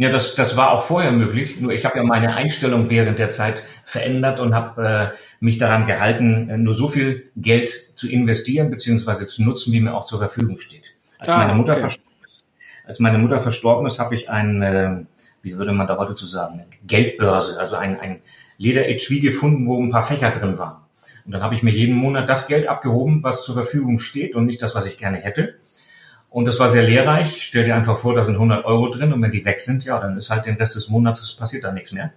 [0.00, 1.60] Ja, das, das war auch vorher möglich.
[1.60, 5.88] Nur ich habe ja meine Einstellung während der Zeit verändert und habe äh, mich daran
[5.88, 9.26] gehalten, äh, nur so viel Geld zu investieren bzw.
[9.26, 10.84] zu nutzen, wie mir auch zur Verfügung steht.
[11.18, 11.80] Als, ah, meine, Mutter okay.
[11.80, 12.44] verstorben ist,
[12.86, 15.04] als meine Mutter verstorben ist, habe ich ein, äh,
[15.42, 18.20] wie würde man da heute zu sagen, Geldbörse, also ein, ein
[18.56, 20.76] Lederetui gefunden, wo ein paar Fächer drin waren.
[21.26, 24.46] Und dann habe ich mir jeden Monat das Geld abgehoben, was zur Verfügung steht und
[24.46, 25.56] nicht das, was ich gerne hätte.
[26.30, 27.42] Und das war sehr lehrreich.
[27.42, 29.98] Stell dir einfach vor, da sind 100 Euro drin und wenn die weg sind, ja,
[29.98, 32.12] dann ist halt den Rest des Monats passiert da nichts mehr.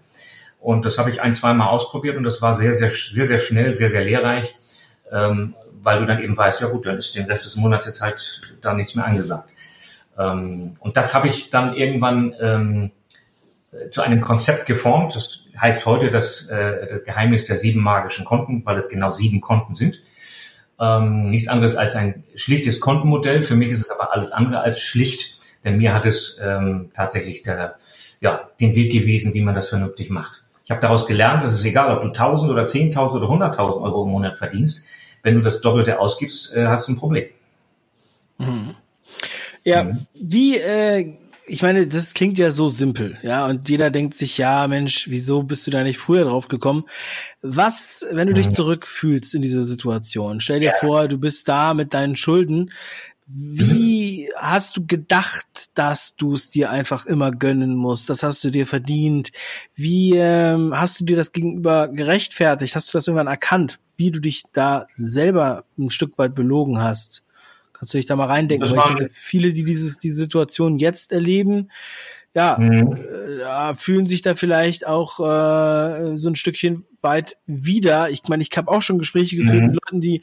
[0.60, 3.39] Und das habe ich ein, zwei Mal ausprobiert und das war sehr, sehr, sehr, sehr
[3.39, 4.56] schnell, sehr, sehr lehrreich,
[5.12, 8.02] ähm, weil du dann eben weißt, ja gut, dann ist den Rest des Monats jetzt
[8.02, 9.50] halt da nichts mehr angesagt.
[10.19, 12.91] Ähm, und das habe ich dann irgendwann ähm,
[13.89, 15.15] zu einem Konzept geformt.
[15.15, 19.76] Das heißt heute das äh, Geheimnis der sieben magischen Konten, weil es genau sieben Konten
[19.76, 20.02] sind.
[20.82, 23.44] Ähm, nichts anderes als ein schlichtes Kontenmodell.
[23.44, 27.44] Für mich ist es aber alles andere als schlicht, denn mir hat es ähm, tatsächlich
[27.44, 27.76] der,
[28.20, 30.44] ja, den Weg gewiesen, wie man das vernünftig macht.
[30.65, 34.06] Ich habe daraus gelernt, dass es egal, ob du 1000 oder 10.000 oder 100.000 Euro
[34.06, 34.84] im Monat verdienst,
[35.22, 37.26] wenn du das Doppelte ausgibst, äh, hast du ein Problem.
[38.39, 38.76] Mhm.
[39.63, 40.08] Ja, mhm.
[40.15, 41.13] wie äh,
[41.51, 45.43] ich meine, das klingt ja so simpel, ja, und jeder denkt sich, ja, Mensch, wieso
[45.43, 46.85] bist du da nicht früher drauf gekommen?
[47.41, 48.51] Was, wenn du dich mhm.
[48.51, 50.39] zurückfühlst in dieser Situation?
[50.39, 50.79] Stell dir ja.
[50.79, 52.71] vor, du bist da mit deinen Schulden.
[53.27, 54.33] Wie mhm.
[54.37, 58.09] hast du gedacht, dass du es dir einfach immer gönnen musst?
[58.09, 59.31] Das hast du dir verdient.
[59.75, 62.75] Wie ähm, hast du dir das gegenüber gerechtfertigt?
[62.75, 67.23] Hast du das irgendwann erkannt, wie du dich da selber ein Stück weit belogen hast?
[67.82, 68.70] Kannst du dich da mal reindenken?
[68.70, 71.72] Weil ich denke, viele, die dieses, die Situation jetzt erleben,
[72.36, 72.96] ja, mhm.
[72.96, 78.12] äh, fühlen sich da vielleicht auch äh, so ein Stückchen weit wieder.
[78.12, 79.72] Ich meine, ich habe auch schon Gespräche geführt mhm.
[79.72, 80.22] mit Leuten, die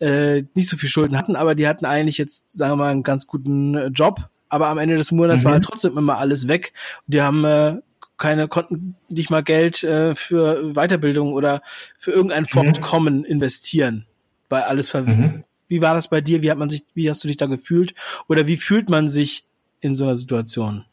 [0.00, 3.02] äh, nicht so viel Schulden hatten, aber die hatten eigentlich jetzt, sagen wir mal, einen
[3.02, 4.30] ganz guten äh, Job.
[4.48, 5.44] Aber am Ende des Monats mhm.
[5.44, 6.72] war halt trotzdem immer alles weg.
[7.06, 7.82] Und die haben äh,
[8.16, 11.60] keine, konnten nicht mal Geld äh, für Weiterbildung oder
[11.98, 12.48] für irgendein mhm.
[12.48, 14.06] Fortkommen investieren,
[14.48, 15.44] weil alles ver mhm.
[15.68, 16.42] Wie war das bei dir?
[16.42, 17.94] Wie hat man sich, wie hast du dich da gefühlt?
[18.28, 19.44] Oder wie fühlt man sich
[19.80, 20.84] in so einer Situation?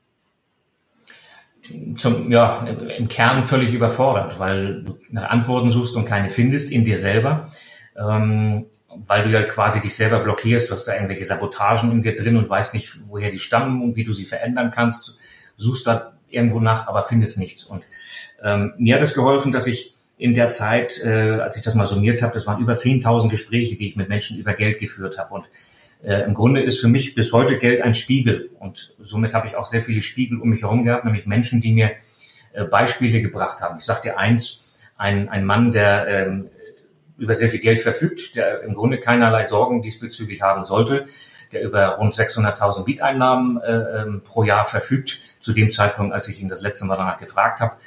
[1.95, 6.85] Zum, ja, im Kern völlig überfordert, weil du nach Antworten suchst und keine findest in
[6.85, 7.51] dir selber,
[7.95, 12.15] ähm, weil du ja quasi dich selber blockierst, du hast da irgendwelche Sabotagen in dir
[12.15, 15.17] drin und weißt nicht, woher die stammen und wie du sie verändern kannst,
[15.57, 17.63] suchst da irgendwo nach, aber findest nichts.
[17.63, 17.83] Und
[18.41, 21.87] ähm, mir hat es geholfen, dass ich in der Zeit, äh, als ich das mal
[21.87, 25.33] summiert habe, das waren über 10.000 Gespräche, die ich mit Menschen über Geld geführt habe.
[25.33, 25.45] Und
[26.03, 28.51] äh, im Grunde ist für mich bis heute Geld ein Spiegel.
[28.59, 31.73] Und somit habe ich auch sehr viele Spiegel um mich herum gehabt, nämlich Menschen, die
[31.73, 31.93] mir
[32.53, 33.79] äh, Beispiele gebracht haben.
[33.79, 36.49] Ich sage dir eins, ein, ein Mann, der ähm,
[37.17, 41.07] über sehr viel Geld verfügt, der im Grunde keinerlei Sorgen diesbezüglich haben sollte,
[41.51, 46.39] der über rund 600.000 Mieteinnahmen äh, ähm, pro Jahr verfügt, zu dem Zeitpunkt, als ich
[46.39, 47.77] ihn das letzte Mal danach gefragt habe.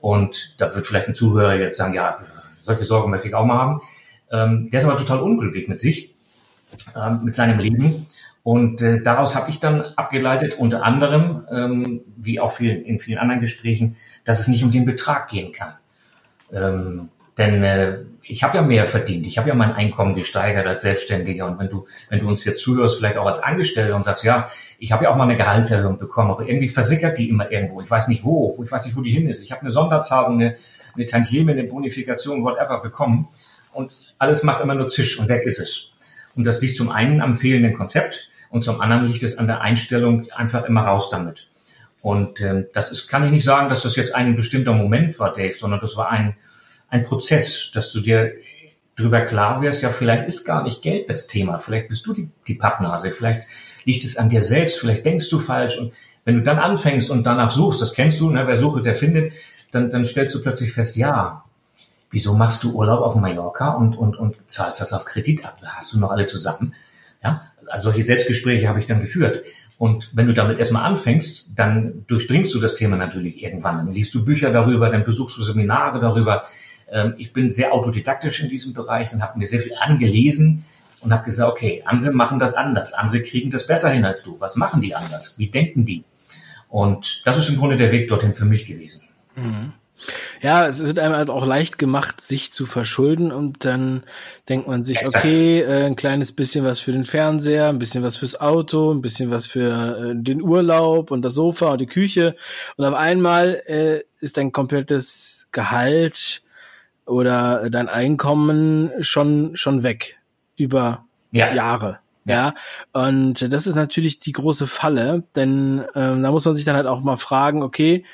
[0.00, 2.18] Und da wird vielleicht ein Zuhörer jetzt sagen, ja,
[2.60, 3.80] solche Sorgen möchte ich auch mal haben.
[4.30, 6.14] Ähm, der ist aber total unglücklich mit sich,
[6.96, 8.06] ähm, mit seinem Leben.
[8.42, 13.18] Und äh, daraus habe ich dann abgeleitet, unter anderem, ähm, wie auch viel, in vielen
[13.18, 15.74] anderen Gesprächen, dass es nicht um den Betrag gehen kann.
[16.52, 20.82] Ähm, denn äh, ich habe ja mehr verdient, ich habe ja mein Einkommen gesteigert als
[20.82, 21.46] Selbstständiger.
[21.46, 24.50] Und wenn du, wenn du uns jetzt zuhörst, vielleicht auch als Angestellter und sagst, ja,
[24.78, 27.80] ich habe ja auch mal eine Gehaltserhöhung bekommen, aber irgendwie versickert die immer irgendwo.
[27.80, 29.42] Ich weiß nicht wo, ich weiß nicht, wo die hin ist.
[29.42, 30.56] Ich habe eine Sonderzahlung, eine,
[30.94, 33.28] eine Tantieme, eine Bonifikation, whatever bekommen.
[33.72, 35.92] Und alles macht immer nur Zisch und weg ist es.
[36.36, 39.60] Und das liegt zum einen am fehlenden Konzept und zum anderen liegt es an der
[39.60, 41.48] Einstellung, einfach immer raus damit.
[42.02, 45.34] Und ähm, das ist, kann ich nicht sagen, dass das jetzt ein bestimmter Moment war,
[45.34, 46.36] Dave, sondern das war ein,
[46.90, 48.32] ein Prozess, dass du dir
[48.96, 52.28] darüber klar wirst, ja, vielleicht ist gar nicht Geld das Thema, vielleicht bist du die,
[52.46, 53.42] die Pappnase, vielleicht
[53.84, 55.92] liegt es an dir selbst, vielleicht denkst du falsch und
[56.24, 59.32] wenn du dann anfängst und danach suchst, das kennst du, ne, wer sucht, der findet,
[59.70, 61.44] dann, dann stellst du plötzlich fest, ja,
[62.10, 65.58] wieso machst du Urlaub auf Mallorca und, und, und zahlst das auf Kredit ab?
[65.64, 66.74] Hast du noch alle zusammen?
[67.22, 69.44] Ja, also solche Selbstgespräche habe ich dann geführt.
[69.78, 73.78] Und wenn du damit erstmal anfängst, dann durchdringst du das Thema natürlich irgendwann.
[73.78, 76.44] Dann liest du Bücher darüber, dann besuchst du Seminare darüber.
[76.90, 80.64] Ähm, ich bin sehr autodidaktisch in diesem Bereich und habe mir sehr viel angelesen
[81.00, 84.38] und habe gesagt, okay, andere machen das anders, andere kriegen das besser hin als du.
[84.40, 85.34] Was machen die anders?
[85.38, 86.04] Wie denken die?
[86.68, 89.02] Und das ist im Grunde der Weg dorthin für mich gewesen.
[89.34, 89.72] Mhm.
[90.40, 94.02] Ja, es wird einem halt auch leicht gemacht, sich zu verschulden und dann
[94.48, 98.16] denkt man sich, okay, äh, ein kleines bisschen was für den Fernseher, ein bisschen was
[98.16, 102.34] fürs Auto, ein bisschen was für äh, den Urlaub und das Sofa und die Küche
[102.76, 106.42] und auf einmal äh, ist dein komplettes Gehalt
[107.10, 110.18] oder dein Einkommen schon schon weg
[110.56, 111.52] über ja.
[111.52, 111.98] Jahre.
[112.26, 112.54] Ja,
[112.92, 116.86] und das ist natürlich die große Falle, denn ähm, da muss man sich dann halt
[116.86, 118.04] auch mal fragen, okay,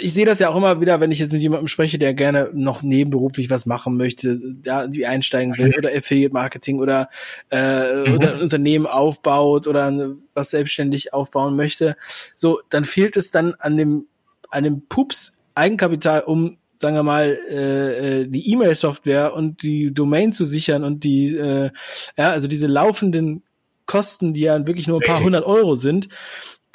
[0.00, 2.50] ich sehe das ja auch immer wieder, wenn ich jetzt mit jemandem spreche, der gerne
[2.52, 7.08] noch nebenberuflich was machen möchte, da wie einsteigen will oder Affiliate Marketing oder,
[7.50, 8.14] äh, mhm.
[8.14, 11.96] oder ein Unternehmen aufbaut oder was selbstständig aufbauen möchte.
[12.36, 14.06] So, dann fehlt es dann an dem
[14.50, 20.32] an dem Pups Eigenkapital, um sagen wir mal, äh, äh, die E-Mail-Software und die Domain
[20.32, 21.70] zu sichern und die, äh,
[22.16, 23.42] ja, also diese laufenden
[23.84, 26.08] Kosten, die ja wirklich nur ein paar hundert Euro sind,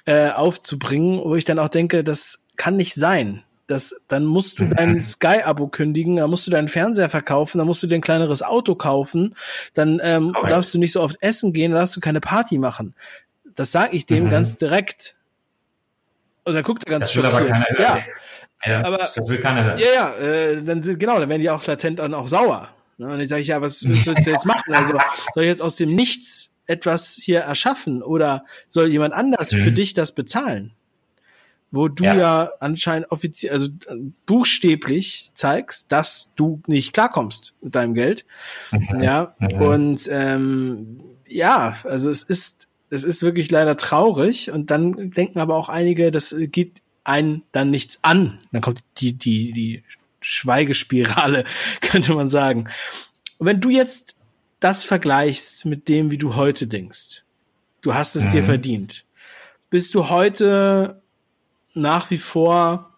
[0.06, 3.42] äh, aufzubringen, wo ich dann auch denke, das kann nicht sein.
[3.68, 7.82] Das, dann musst du dein Sky-Abo kündigen, dann musst du deinen Fernseher verkaufen, dann musst
[7.82, 9.36] du dir ein kleineres Auto kaufen,
[9.74, 10.50] dann ähm, okay.
[10.50, 12.94] darfst du nicht so oft essen gehen, dann darfst du keine Party machen.
[13.56, 14.30] Das sage ich dem mhm.
[14.30, 15.16] ganz direkt.
[16.44, 17.80] Und dann guckt er ganz das schockiert.
[17.80, 18.04] Ja,
[18.66, 19.80] ja aber das will keiner hören.
[19.80, 22.70] Ja, ja, äh, dann genau, dann werden die auch latent dann auch sauer.
[22.98, 23.08] Ne?
[23.08, 24.74] Und ich sage ja, was willst du jetzt machen?
[24.74, 24.98] Also
[25.34, 29.64] soll ich jetzt aus dem Nichts etwas hier erschaffen oder soll jemand anders mhm.
[29.64, 30.74] für dich das bezahlen?
[31.76, 33.68] wo du ja, ja anscheinend offiziell, also
[34.26, 38.26] buchstäblich zeigst, dass du nicht klarkommst mit deinem Geld.
[38.72, 39.04] Mhm.
[39.04, 39.62] Ja, mhm.
[39.62, 45.56] und ähm, ja, also es ist, es ist wirklich leider traurig und dann denken aber
[45.56, 48.40] auch einige, das geht einen dann nichts an.
[48.52, 49.84] Dann kommt die, die, die
[50.22, 51.46] Schweigespirale,
[51.82, 52.68] könnte man sagen.
[53.38, 54.16] Und wenn du jetzt
[54.60, 57.24] das vergleichst mit dem, wie du heute denkst,
[57.82, 58.32] du hast es mhm.
[58.32, 59.06] dir verdient,
[59.70, 61.02] bist du heute
[61.74, 62.92] nach wie vor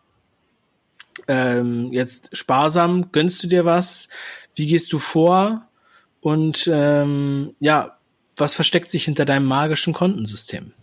[1.27, 3.11] ähm, jetzt sparsam?
[3.11, 4.09] Gönnst du dir was?
[4.55, 5.67] Wie gehst du vor?
[6.21, 7.97] Und ähm, ja,
[8.35, 10.73] was versteckt sich hinter deinem magischen Kontensystem?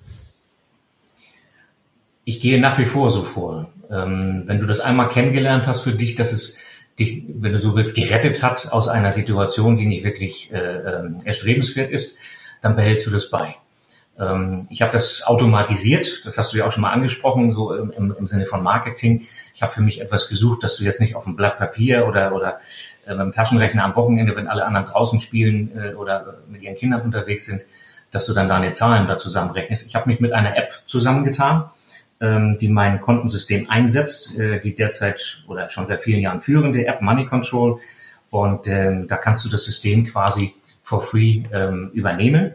[2.24, 3.68] Ich gehe nach wie vor so vor.
[3.90, 6.56] Ähm, wenn du das einmal kennengelernt hast für dich, dass es
[6.98, 11.10] dich, wenn du so willst, gerettet hat aus einer Situation, die nicht wirklich äh, äh,
[11.24, 12.16] erstrebenswert ist,
[12.62, 13.56] dann behältst du das bei.
[14.18, 18.14] Ähm, ich habe das automatisiert, das hast du ja auch schon mal angesprochen, so im,
[18.18, 19.26] im Sinne von Marketing.
[19.54, 22.34] Ich habe für mich etwas gesucht, dass du jetzt nicht auf einem Blatt Papier oder,
[22.34, 22.60] oder
[23.06, 27.02] äh, beim Taschenrechner am Wochenende, wenn alle anderen draußen spielen äh, oder mit ihren Kindern
[27.02, 27.62] unterwegs sind,
[28.10, 29.86] dass du dann deine Zahlen da zusammenrechnest.
[29.86, 31.70] Ich habe mich mit einer App zusammengetan,
[32.20, 37.00] ähm, die mein Kontensystem einsetzt, äh, die derzeit oder schon seit vielen Jahren führende App
[37.02, 37.80] Money Control.
[38.30, 42.54] Und ähm, da kannst du das System quasi for free ähm, übernehmen.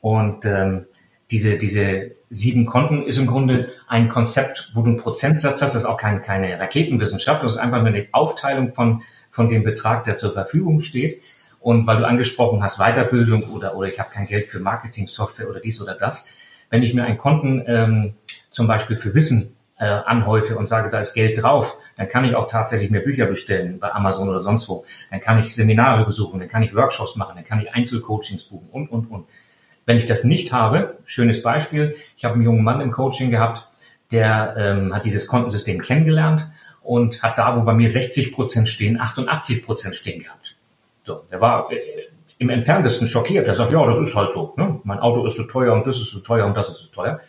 [0.00, 0.86] Und ähm,
[1.30, 5.74] diese, diese sieben Konten ist im Grunde ein Konzept, wo du einen Prozentsatz hast.
[5.74, 7.42] Das ist auch kein, keine Raketenwissenschaft.
[7.42, 11.22] Das ist einfach nur eine Aufteilung von, von dem Betrag, der zur Verfügung steht.
[11.60, 15.60] Und weil du angesprochen hast, Weiterbildung oder, oder ich habe kein Geld für Marketing-Software oder
[15.60, 16.26] dies oder das.
[16.68, 18.14] Wenn ich mir ein Konten ähm,
[18.54, 22.36] zum Beispiel für Wissen äh, anhäufe und sage, da ist Geld drauf, dann kann ich
[22.36, 24.84] auch tatsächlich mehr Bücher bestellen bei Amazon oder sonst wo.
[25.10, 28.68] Dann kann ich Seminare besuchen, dann kann ich Workshops machen, dann kann ich Einzelcoachings buchen
[28.70, 29.26] und, und, und.
[29.86, 33.68] Wenn ich das nicht habe, schönes Beispiel, ich habe einen jungen Mann im Coaching gehabt,
[34.12, 36.48] der ähm, hat dieses Kontensystem kennengelernt
[36.82, 40.56] und hat da, wo bei mir 60 Prozent stehen, 88 Prozent stehen gehabt.
[41.04, 41.76] So, der war äh,
[42.38, 43.46] im entferntesten schockiert.
[43.46, 44.54] Er sagt, ja, das ist halt so.
[44.56, 44.80] Ne?
[44.84, 47.20] Mein Auto ist so teuer und das ist so teuer und das ist so teuer.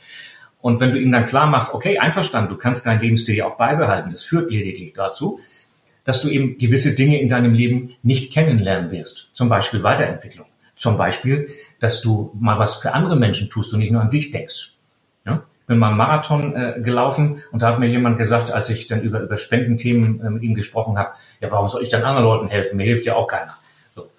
[0.65, 3.55] Und wenn du ihm dann klar machst, okay, einverstanden, du kannst deinen Lebensstil ja auch
[3.55, 5.39] beibehalten, das führt lediglich dazu,
[6.05, 9.29] dass du eben gewisse Dinge in deinem Leben nicht kennenlernen wirst.
[9.33, 10.47] Zum Beispiel Weiterentwicklung.
[10.75, 11.49] Zum Beispiel,
[11.79, 14.73] dass du mal was für andere Menschen tust und nicht nur an dich denkst.
[15.23, 15.43] Ja?
[15.61, 18.87] Ich bin mal einen Marathon äh, gelaufen und da hat mir jemand gesagt, als ich
[18.87, 22.25] dann über, über Spendenthemen äh, mit ihm gesprochen habe, ja, warum soll ich dann anderen
[22.25, 22.77] Leuten helfen?
[22.77, 23.55] Mir hilft ja auch keiner.
[23.93, 24.09] So.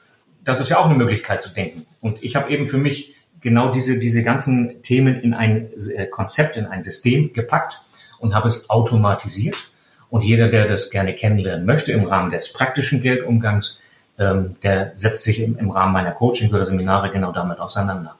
[0.45, 1.87] Das ist ja auch eine Möglichkeit zu denken.
[2.01, 3.16] Und ich habe eben für mich
[3.47, 7.81] genau diese, diese ganzen Themen in ein äh, Konzept, in ein System gepackt
[8.19, 9.57] und habe es automatisiert.
[10.11, 13.79] Und jeder, der das gerne kennenlernen möchte im Rahmen des praktischen Geldumgangs,
[14.19, 18.17] ähm, der setzt sich im, im Rahmen meiner Coaching oder Seminare genau damit auseinander.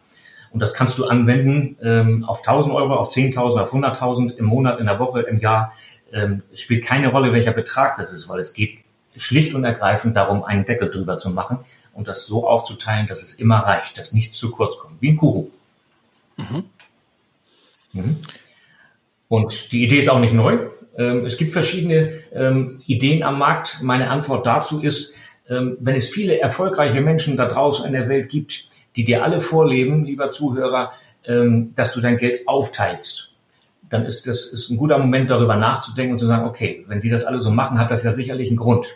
[0.53, 4.79] Und das kannst du anwenden ähm, auf 1000 Euro, auf 10.000, auf 100.000 im Monat,
[4.79, 5.73] in der Woche, im Jahr.
[6.13, 8.79] Ähm, spielt keine Rolle, welcher Betrag das ist, weil es geht
[9.17, 11.65] schlicht und ergreifend darum, einen Deckel drüber zu machen
[11.97, 15.17] und das so aufzuteilen, dass es immer reicht, dass nichts zu kurz kommt, wie ein
[15.17, 15.51] Kuchen.
[16.37, 16.65] Mhm.
[17.93, 18.17] Mhm.
[19.29, 20.59] Und die Idee ist auch nicht neu.
[20.99, 23.83] Ähm, es gibt verschiedene ähm, Ideen am Markt.
[23.83, 25.15] Meine Antwort dazu ist,
[25.49, 29.41] ähm, wenn es viele erfolgreiche Menschen da draußen in der Welt gibt, die dir alle
[29.41, 30.93] vorleben, lieber Zuhörer,
[31.29, 33.35] dass du dein Geld aufteilst,
[33.91, 37.11] dann ist das ist ein guter Moment, darüber nachzudenken und zu sagen, okay, wenn die
[37.11, 38.87] das alle so machen, hat das ja sicherlich einen Grund.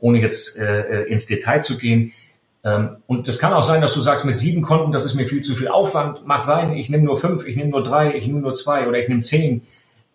[0.00, 2.12] Ohne jetzt äh, ins Detail zu gehen,
[2.62, 5.42] und das kann auch sein, dass du sagst, mit sieben Konten, das ist mir viel
[5.42, 6.26] zu viel Aufwand.
[6.26, 8.98] Mach sein, ich nehme nur fünf, ich nehme nur drei, ich nehme nur zwei oder
[8.98, 9.62] ich nehme zehn.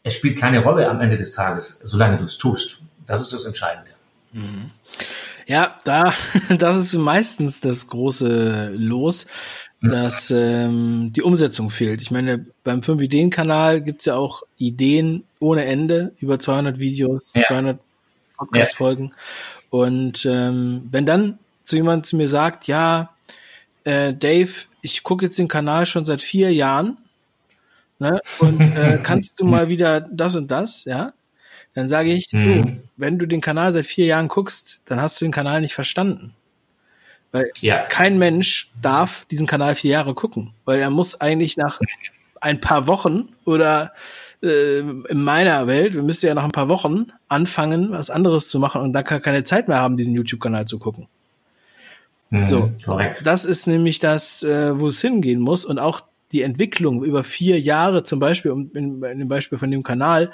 [0.03, 2.81] Es spielt keine Rolle am Ende des Tages, solange du es tust.
[3.07, 3.91] Das ist das Entscheidende.
[4.33, 4.71] Mhm.
[5.47, 6.13] Ja, da,
[6.57, 9.27] das ist meistens das große Los,
[9.81, 12.01] dass ähm, die Umsetzung fehlt.
[12.01, 17.43] Ich meine, beim 5-Ideen-Kanal gibt's ja auch Ideen ohne Ende, über 200 Videos, ja.
[17.43, 17.79] 200
[18.37, 19.11] Podcast-Folgen.
[19.11, 19.17] Ja.
[19.69, 23.09] Und ähm, wenn dann zu jemand zu mir sagt, ja,
[23.83, 26.97] äh, Dave, ich gucke jetzt den Kanal schon seit vier Jahren,
[27.99, 31.13] ne, und äh, kannst du mal wieder das und das, ja?
[31.73, 32.61] Dann sage ich, mhm.
[32.61, 35.73] du, wenn du den Kanal seit vier Jahren guckst, dann hast du den Kanal nicht
[35.73, 36.35] verstanden.
[37.31, 37.79] Weil ja.
[37.85, 41.79] kein Mensch darf diesen Kanal vier Jahre gucken, weil er muss eigentlich nach
[42.41, 43.93] ein paar Wochen oder
[44.43, 48.59] äh, in meiner Welt, wir müssten ja nach ein paar Wochen anfangen, was anderes zu
[48.59, 51.07] machen und dann kann keine Zeit mehr haben, diesen YouTube-Kanal zu gucken.
[52.33, 53.21] Mhm, so, korrekt.
[53.23, 57.59] das ist nämlich das, äh, wo es hingehen muss und auch die Entwicklung über vier
[57.59, 60.31] Jahre zum Beispiel, um in, in dem Beispiel von dem Kanal,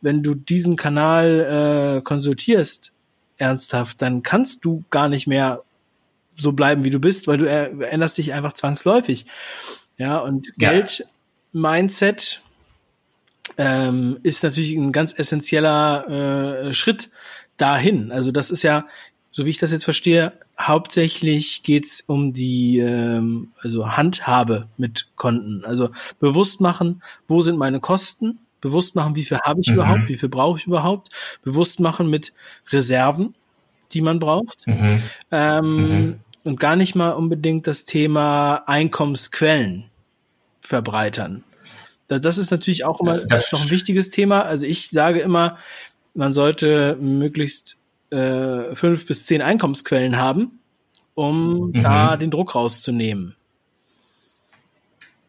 [0.00, 2.92] wenn du diesen Kanal äh, konsultierst
[3.38, 5.62] ernsthaft, dann kannst du gar nicht mehr
[6.36, 9.26] so bleiben, wie du bist, weil du änderst dich einfach zwangsläufig.
[9.98, 10.70] Ja, und ja.
[10.72, 11.06] Geld,
[11.52, 12.42] Mindset
[13.56, 17.08] ähm, ist natürlich ein ganz essentieller äh, Schritt
[17.56, 18.10] dahin.
[18.10, 18.86] Also das ist ja
[19.36, 25.62] so wie ich das jetzt verstehe, hauptsächlich geht's um die ähm, also Handhabe mit Konten.
[25.62, 29.74] Also bewusst machen, wo sind meine Kosten, bewusst machen, wie viel habe ich mhm.
[29.74, 31.10] überhaupt, wie viel brauche ich überhaupt,
[31.42, 32.32] bewusst machen mit
[32.70, 33.34] Reserven,
[33.92, 34.66] die man braucht.
[34.66, 35.02] Mhm.
[35.30, 36.20] Ähm, mhm.
[36.44, 39.84] Und gar nicht mal unbedingt das Thema Einkommensquellen
[40.62, 41.44] verbreitern.
[42.08, 44.44] Das ist natürlich auch immer das ist noch ein wichtiges Thema.
[44.44, 45.58] Also ich sage immer,
[46.14, 50.60] man sollte möglichst äh, fünf bis zehn Einkommensquellen haben,
[51.14, 51.82] um mhm.
[51.82, 53.36] da den Druck rauszunehmen.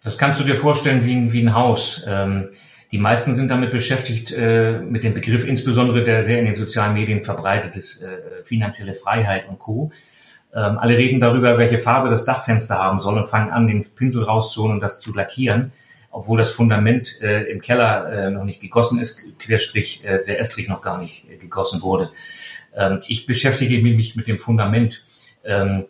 [0.03, 2.03] Das kannst du dir vorstellen wie ein, wie ein Haus.
[2.07, 2.49] Ähm,
[2.91, 6.93] die meisten sind damit beschäftigt, äh, mit dem Begriff insbesondere, der sehr in den sozialen
[6.93, 9.91] Medien verbreitet ist, äh, finanzielle Freiheit und Co.
[10.53, 14.23] Ähm, alle reden darüber, welche Farbe das Dachfenster haben soll und fangen an, den Pinsel
[14.23, 15.73] rauszuholen und das zu lackieren,
[16.11, 20.67] obwohl das Fundament äh, im Keller äh, noch nicht gegossen ist, Querstrich äh, der Estrich
[20.67, 22.11] noch gar nicht äh, gegossen wurde.
[22.75, 25.05] Ähm, ich beschäftige mich mit dem Fundament.
[25.43, 25.85] Ähm,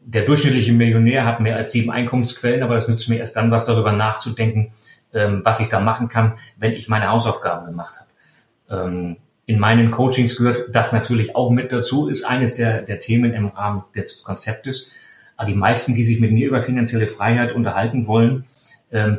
[0.00, 3.66] der durchschnittliche Millionär hat mehr als sieben Einkommensquellen, aber das nützt mir erst dann was
[3.66, 4.72] darüber nachzudenken,
[5.12, 9.16] ähm, was ich da machen kann, wenn ich meine Hausaufgaben gemacht habe.
[9.46, 13.46] in meinen Coachings gehört das natürlich auch mit dazu, ist eines der, der Themen im
[13.46, 14.90] Rahmen des Konzeptes.
[15.36, 18.44] Aber die meisten, die sich mit mir über finanzielle Freiheit unterhalten wollen,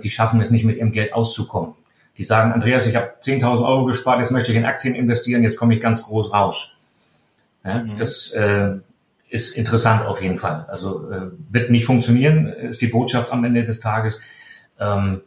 [0.02, 1.74] die schaffen es nicht, mit ihrem Geld auszukommen.
[2.18, 5.58] Die sagen, Andreas, ich habe 10.000 Euro gespart, jetzt möchte ich in Aktien investieren, jetzt
[5.58, 6.72] komme ich ganz groß raus.
[7.64, 7.98] Ja, mhm.
[7.98, 8.72] Das äh,
[9.30, 10.66] ist interessant auf jeden Fall.
[10.68, 14.20] Also äh, wird nicht funktionieren, ist die Botschaft am Ende des Tages,
[14.80, 15.22] ähm,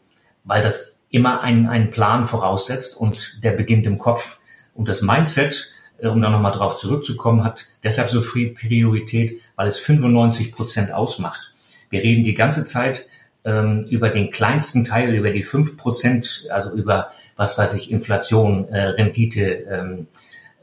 [0.44, 4.40] weil das immer einen, einen Plan voraussetzt und der beginnt im Kopf.
[4.74, 9.68] Und das Mindset, äh, um da nochmal drauf zurückzukommen, hat deshalb so viel Priorität, weil
[9.68, 11.52] es 95 Prozent ausmacht.
[11.90, 13.06] Wir reden die ganze Zeit
[13.44, 18.68] ähm, über den kleinsten Teil, über die fünf Prozent, also über, was weiß ich, Inflation,
[18.68, 20.07] äh, Rendite, ähm,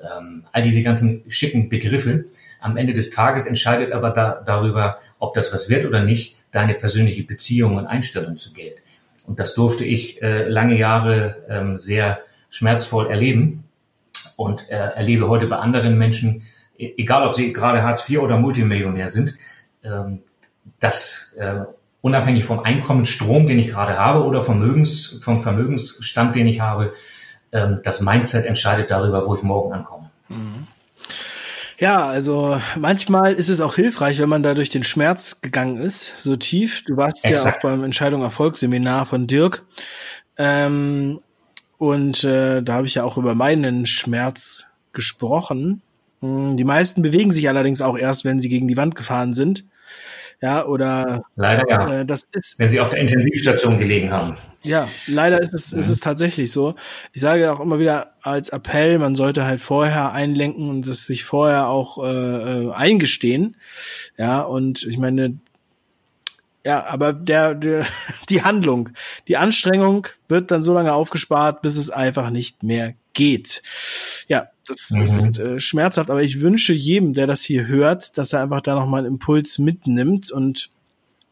[0.02, 2.26] ähm, all diese ganzen schicken Begriffe.
[2.60, 6.76] Am Ende des Tages entscheidet aber da, darüber, ob das was wird oder nicht, deine
[6.76, 8.78] persönliche Beziehung und Einstellung zu Geld.
[9.26, 13.66] Und das durfte ich äh, lange Jahre ähm, sehr schmerzvoll erleben
[14.38, 16.44] und äh, erlebe heute bei anderen Menschen,
[16.78, 19.36] e-, egal ob sie gerade Hartz IV oder Multimillionär sind,
[19.84, 20.20] ähm,
[20.80, 21.62] dass äh,
[22.02, 26.94] unabhängig vom Einkommensstrom, den ich gerade habe oder Vermögens, vom Vermögensstand, den ich habe,
[27.52, 30.10] ähm, das Mindset entscheidet darüber, wo ich morgen ankomme.
[30.30, 30.68] Mhm.
[31.80, 36.18] Ja, also manchmal ist es auch hilfreich, wenn man da durch den Schmerz gegangen ist,
[36.18, 36.84] so tief.
[36.86, 37.46] Du warst Exakt.
[37.46, 39.64] ja auch beim Entscheidung Erfolgsseminar von Dirk.
[40.38, 41.20] Ähm,
[41.78, 45.84] und äh, da habe ich ja auch über meinen Schmerz gesprochen.
[46.22, 49.64] Hm, die meisten bewegen sich allerdings auch erst, wenn sie gegen die Wand gefahren sind.
[50.40, 52.02] Ja, oder leider ja.
[52.02, 54.36] Äh, das ist, wenn sie auf der Intensivstation gelegen haben.
[54.62, 55.80] Ja, leider ist es, mhm.
[55.80, 56.76] ist es tatsächlich so.
[57.12, 61.24] Ich sage auch immer wieder als Appell, man sollte halt vorher einlenken und das sich
[61.24, 63.58] vorher auch äh, äh eingestehen.
[64.18, 65.40] Ja, und ich meine,
[66.64, 67.88] ja, aber der, der,
[68.30, 68.90] die Handlung,
[69.28, 73.64] die Anstrengung wird dann so lange aufgespart, bis es einfach nicht mehr geht.
[74.30, 75.02] Ja, das mhm.
[75.02, 78.76] ist äh, schmerzhaft, aber ich wünsche jedem, der das hier hört, dass er einfach da
[78.76, 80.70] nochmal einen Impuls mitnimmt und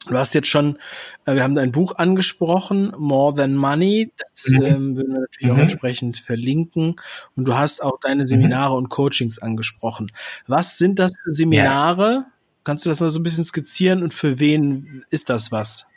[0.07, 0.77] Du hast jetzt schon,
[1.25, 4.11] äh, wir haben dein Buch angesprochen, More Than Money.
[4.19, 4.61] Das mhm.
[4.61, 5.51] ähm, würden wir natürlich mhm.
[5.51, 6.97] auch entsprechend verlinken.
[7.35, 8.83] Und du hast auch deine Seminare mhm.
[8.83, 10.11] und Coachings angesprochen.
[10.45, 12.11] Was sind das für Seminare?
[12.11, 12.25] Ja.
[12.63, 15.87] Kannst du das mal so ein bisschen skizzieren und für wen ist das was?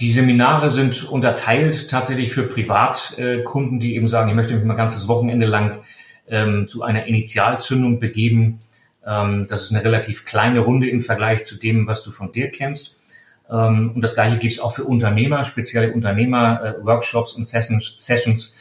[0.00, 5.08] Die Seminare sind unterteilt tatsächlich für Privatkunden, die eben sagen, ich möchte mich mal ganzes
[5.08, 5.82] Wochenende lang
[6.28, 8.60] ähm, zu einer Initialzündung begeben.
[9.06, 12.50] Ähm, das ist eine relativ kleine Runde im Vergleich zu dem, was du von dir
[12.50, 13.00] kennst.
[13.50, 18.54] Ähm, und das gleiche gibt es auch für Unternehmer, spezielle Unternehmer-Workshops äh, und Sessions, Sessions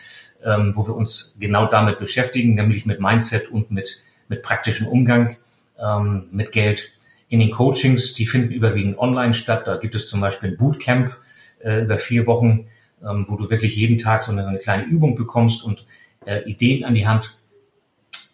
[0.45, 5.37] ähm, wo wir uns genau damit beschäftigen, nämlich mit Mindset und mit, mit praktischem Umgang
[5.79, 6.93] ähm, mit Geld.
[7.27, 9.63] In den Coachings, die finden überwiegend online statt.
[9.65, 11.17] Da gibt es zum Beispiel ein Bootcamp,
[11.65, 12.67] äh, über vier Wochen,
[13.03, 15.85] ähm, wo du wirklich jeden Tag so eine, so eine kleine Übung bekommst und
[16.25, 17.37] äh, Ideen an die Hand,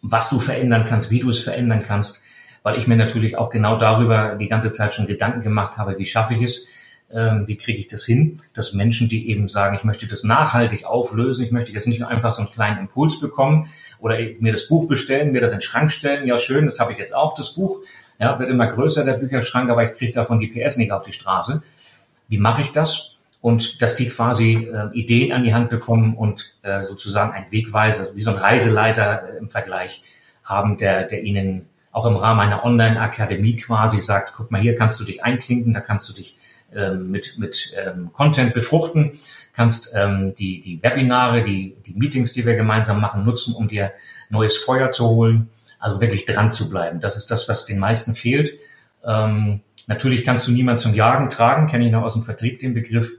[0.02, 2.22] was du verändern kannst, wie du es verändern kannst,
[2.62, 6.06] weil ich mir natürlich auch genau darüber die ganze Zeit schon Gedanken gemacht habe, wie
[6.06, 6.68] schaffe ich es,
[7.12, 10.84] ähm, wie kriege ich das hin, dass Menschen, die eben sagen, ich möchte das nachhaltig
[10.84, 13.68] auflösen, ich möchte jetzt nicht nur einfach so einen kleinen Impuls bekommen
[14.00, 16.92] oder mir das Buch bestellen, mir das in den Schrank stellen, ja schön, das habe
[16.92, 17.80] ich jetzt auch, das Buch,
[18.18, 21.12] ja, wird immer größer, der Bücherschrank, aber ich kriege davon die PS nicht auf die
[21.12, 21.62] Straße.
[22.28, 23.11] Wie mache ich das?
[23.42, 28.14] Und dass die quasi äh, Ideen an die Hand bekommen und äh, sozusagen ein Wegweiser,
[28.14, 30.04] wie so ein Reiseleiter äh, im Vergleich
[30.44, 34.98] haben, der, der ihnen auch im Rahmen einer Online-Akademie quasi sagt, guck mal, hier kannst
[35.00, 36.38] du dich einklinken, da kannst du dich
[36.72, 39.18] ähm, mit, mit ähm, Content befruchten,
[39.52, 43.92] kannst ähm, die, die Webinare, die, die Meetings, die wir gemeinsam machen, nutzen, um dir
[44.30, 45.50] neues Feuer zu holen,
[45.80, 47.00] also wirklich dran zu bleiben.
[47.00, 48.56] Das ist das, was den meisten fehlt.
[49.04, 52.74] Ähm, natürlich kannst du niemand zum Jagen tragen, kenne ich noch aus dem Vertrieb den
[52.74, 53.12] Begriff.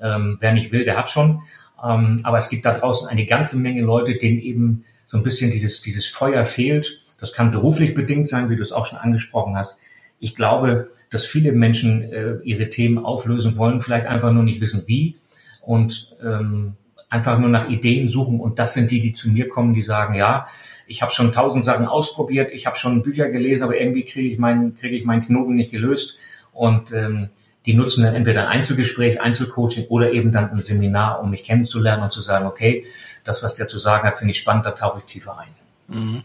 [0.00, 1.42] Ähm, wer nicht will, der hat schon.
[1.82, 5.50] Ähm, aber es gibt da draußen eine ganze Menge Leute, denen eben so ein bisschen
[5.50, 7.02] dieses, dieses Feuer fehlt.
[7.18, 9.76] Das kann beruflich bedingt sein, wie du es auch schon angesprochen hast.
[10.18, 14.84] Ich glaube, dass viele Menschen äh, ihre Themen auflösen wollen, vielleicht einfach nur nicht wissen,
[14.86, 15.16] wie
[15.62, 16.76] und ähm,
[17.10, 18.40] einfach nur nach Ideen suchen.
[18.40, 20.46] Und das sind die, die zu mir kommen, die sagen, ja,
[20.86, 24.38] ich habe schon tausend Sachen ausprobiert, ich habe schon Bücher gelesen, aber irgendwie kriege ich
[24.38, 26.18] meinen kriege ich meinen Knoten nicht gelöst.
[26.52, 27.28] Und ähm,
[27.66, 32.04] die nutzen dann entweder ein Einzelgespräch, Einzelcoaching oder eben dann ein Seminar, um mich kennenzulernen
[32.04, 32.86] und zu sagen, okay,
[33.24, 35.48] das, was der zu sagen hat, finde ich spannend, da tauche ich tiefer ein.
[35.88, 36.22] Mhm.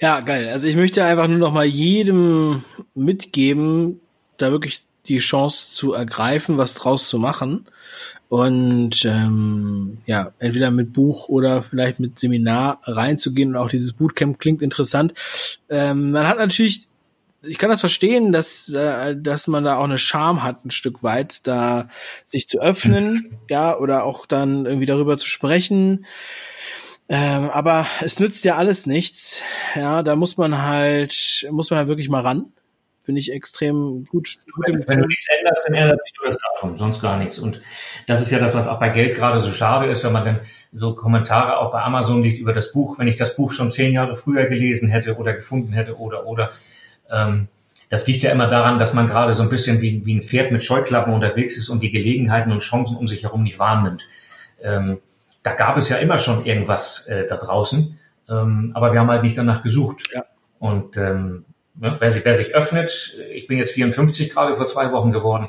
[0.00, 0.48] Ja, geil.
[0.48, 2.64] Also ich möchte einfach nur noch mal jedem
[2.94, 4.00] mitgeben,
[4.38, 7.66] da wirklich die Chance zu ergreifen, was draus zu machen.
[8.28, 13.50] Und ähm, ja, entweder mit Buch oder vielleicht mit Seminar reinzugehen.
[13.50, 15.14] Und auch dieses Bootcamp klingt interessant.
[15.68, 16.86] Ähm, man hat natürlich
[17.42, 21.02] ich kann das verstehen, dass, äh, dass man da auch eine Scham hat, ein Stück
[21.02, 21.88] weit, da
[22.24, 26.04] sich zu öffnen, ja, oder auch dann irgendwie darüber zu sprechen.
[27.08, 29.42] Ähm, aber es nützt ja alles nichts.
[29.74, 32.52] Ja, da muss man halt, muss man halt wirklich mal ran.
[33.10, 34.38] Finde ich extrem gut.
[34.64, 37.40] Wenn, wenn du nichts änderst, dann ändert sich nur das Datum, sonst gar nichts.
[37.40, 37.60] Und
[38.06, 40.40] das ist ja das, was auch bei Geld gerade so schade ist, wenn man dann
[40.72, 43.92] so Kommentare auch bei Amazon liegt über das Buch, wenn ich das Buch schon zehn
[43.92, 46.52] Jahre früher gelesen hätte oder gefunden hätte oder oder
[47.10, 47.48] ähm,
[47.88, 50.52] das liegt ja immer daran, dass man gerade so ein bisschen wie, wie ein Pferd
[50.52, 54.06] mit Scheuklappen unterwegs ist und die Gelegenheiten und Chancen um sich herum nicht wahrnimmt.
[54.62, 55.00] Ähm,
[55.42, 57.98] da gab es ja immer schon irgendwas äh, da draußen,
[58.28, 60.04] ähm, aber wir haben halt nicht danach gesucht.
[60.14, 60.26] Ja.
[60.60, 61.44] Und ähm,
[61.74, 65.48] ne, wer, sich, wer sich öffnet, ich bin jetzt 54 gerade vor zwei Wochen geworden,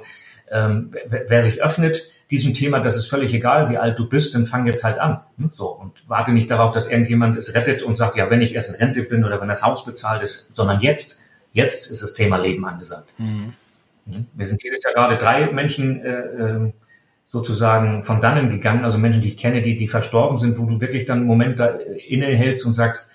[0.49, 4.33] ähm, wer, wer sich öffnet diesem Thema, das ist völlig egal, wie alt du bist,
[4.33, 5.19] dann fang jetzt halt an.
[5.37, 8.55] Hm, so und warte nicht darauf, dass irgendjemand es rettet und sagt, ja, wenn ich
[8.55, 12.13] erst in Rente bin oder wenn das Haus bezahlt ist, sondern jetzt, jetzt ist das
[12.13, 13.09] Thema Leben angesagt.
[13.17, 13.53] Mhm.
[14.07, 16.73] Hm, wir sind dieses Jahr gerade drei Menschen äh, ähm,
[17.27, 20.79] sozusagen von dannen gegangen, also Menschen, die ich kenne, die, die verstorben sind, wo du
[20.79, 21.67] wirklich dann einen Moment da
[22.07, 23.09] innehältst und sagst,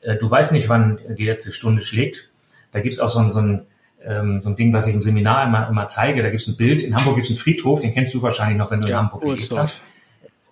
[0.00, 2.31] äh, du weißt nicht, wann die letzte Stunde schlägt.
[2.72, 3.66] Da gibt's auch so ein, so, ein,
[4.04, 6.22] ähm, so ein Ding, was ich im Seminar immer, immer zeige.
[6.22, 6.82] Da gibt's ein Bild.
[6.82, 9.22] In Hamburg gibt's einen Friedhof, den kennst du wahrscheinlich noch, wenn du ja, in Hamburg
[9.22, 9.82] gelebt hast.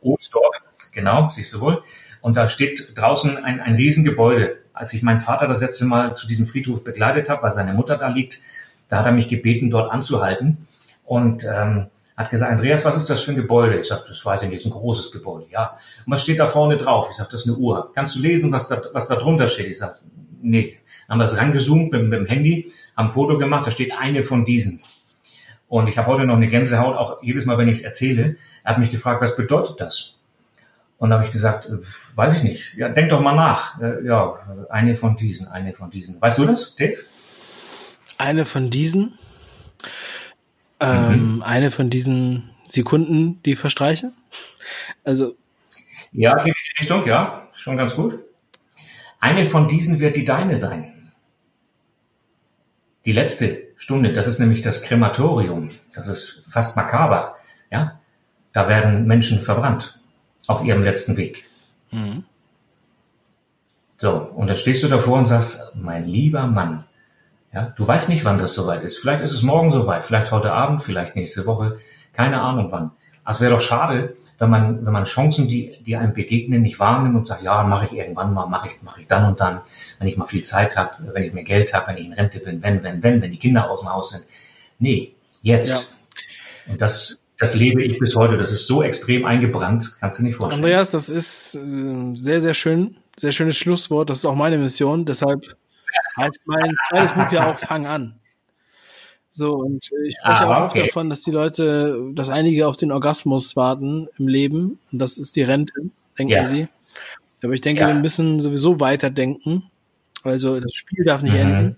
[0.02, 0.62] Ohlsdorf,
[0.92, 1.82] genau, siehst du wohl.
[2.20, 4.58] Und da steht draußen ein, ein Riesengebäude.
[4.72, 7.96] Als ich meinen Vater das letzte Mal zu diesem Friedhof begleitet habe, weil seine Mutter
[7.96, 8.40] da liegt,
[8.88, 10.68] da hat er mich gebeten, dort anzuhalten.
[11.04, 11.86] Und ähm,
[12.20, 13.80] hat gesagt, Andreas, was ist das für ein Gebäude?
[13.80, 15.78] Ich sage, das weiß ich nicht, ist ein großes Gebäude, ja.
[16.06, 17.08] Und was steht da vorne drauf?
[17.10, 17.90] Ich sage, das ist eine Uhr.
[17.94, 19.68] Kannst du lesen, was da, was da drunter steht?
[19.68, 19.96] Ich sage,
[20.42, 20.78] nee.
[21.08, 24.44] Haben das rangezoomt mit, mit dem Handy, haben ein Foto gemacht, da steht eine von
[24.44, 24.80] diesen.
[25.68, 28.36] Und ich habe heute noch eine Gänsehaut, auch jedes Mal, wenn ich es erzähle.
[28.64, 30.16] Er hat mich gefragt, was bedeutet das?
[30.98, 31.78] Und da habe ich gesagt, äh,
[32.14, 32.74] weiß ich nicht.
[32.74, 33.80] Ja, denk doch mal nach.
[33.80, 36.20] Äh, ja, eine von diesen, eine von diesen.
[36.20, 36.98] Weißt du das, Dave?
[38.18, 39.18] Eine von diesen?
[40.80, 41.42] ähm, mhm.
[41.42, 44.14] eine von diesen Sekunden, die verstreichen.
[45.04, 45.36] Also.
[46.12, 48.18] Ja, geht in die Richtung, ja, schon ganz gut.
[49.20, 51.12] Eine von diesen wird die deine sein.
[53.04, 55.68] Die letzte Stunde, das ist nämlich das Krematorium.
[55.94, 57.36] Das ist fast makaber,
[57.70, 58.00] ja.
[58.52, 60.00] Da werden Menschen verbrannt
[60.48, 61.44] auf ihrem letzten Weg.
[61.92, 62.24] Mhm.
[63.96, 66.84] So, und dann stehst du davor und sagst, mein lieber Mann,
[67.52, 68.98] ja, du weißt nicht, wann das soweit ist.
[68.98, 71.78] Vielleicht ist es morgen soweit, vielleicht heute Abend, vielleicht nächste Woche,
[72.12, 72.92] keine Ahnung wann.
[73.26, 77.14] Es wäre doch schade, wenn man, wenn man Chancen, die, die einem begegnen, nicht wahrnimmt
[77.14, 79.60] und sagt, ja, mache ich irgendwann mal, mache ich, mache ich dann und dann,
[79.98, 82.40] wenn ich mal viel Zeit habe, wenn ich mehr Geld habe, wenn ich in Rente
[82.40, 84.24] bin, wenn, wenn, wenn, wenn die Kinder aus dem Haus sind.
[84.78, 85.12] Nee,
[85.42, 85.70] jetzt.
[85.70, 85.80] Ja.
[86.72, 88.38] Und das, das lebe ich bis heute.
[88.38, 90.64] Das ist so extrem eingebrannt, kannst du nicht vorstellen.
[90.64, 94.08] Andreas, das ist äh, sehr, sehr schön, sehr schönes Schlusswort.
[94.08, 95.04] Das ist auch meine Mission.
[95.04, 95.54] Deshalb
[96.16, 98.19] heißt mein zweites Buch ja auch Fang an.
[99.30, 100.86] So, und ich spreche ah, auch okay.
[100.86, 104.78] davon, dass die Leute, dass einige auf den Orgasmus warten im Leben.
[104.90, 105.72] Und das ist die Rente,
[106.18, 106.44] denken ja.
[106.44, 106.68] sie.
[107.42, 107.88] Aber ich denke, ja.
[107.88, 109.70] wir müssen sowieso weiterdenken.
[110.22, 111.40] Also das Spiel darf nicht mhm.
[111.40, 111.76] enden.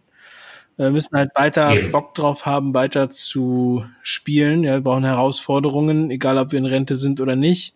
[0.78, 1.92] Wir müssen halt weiter Eben.
[1.92, 4.64] Bock drauf haben, weiter zu spielen.
[4.64, 7.74] Ja, wir brauchen Herausforderungen, egal ob wir in Rente sind oder nicht.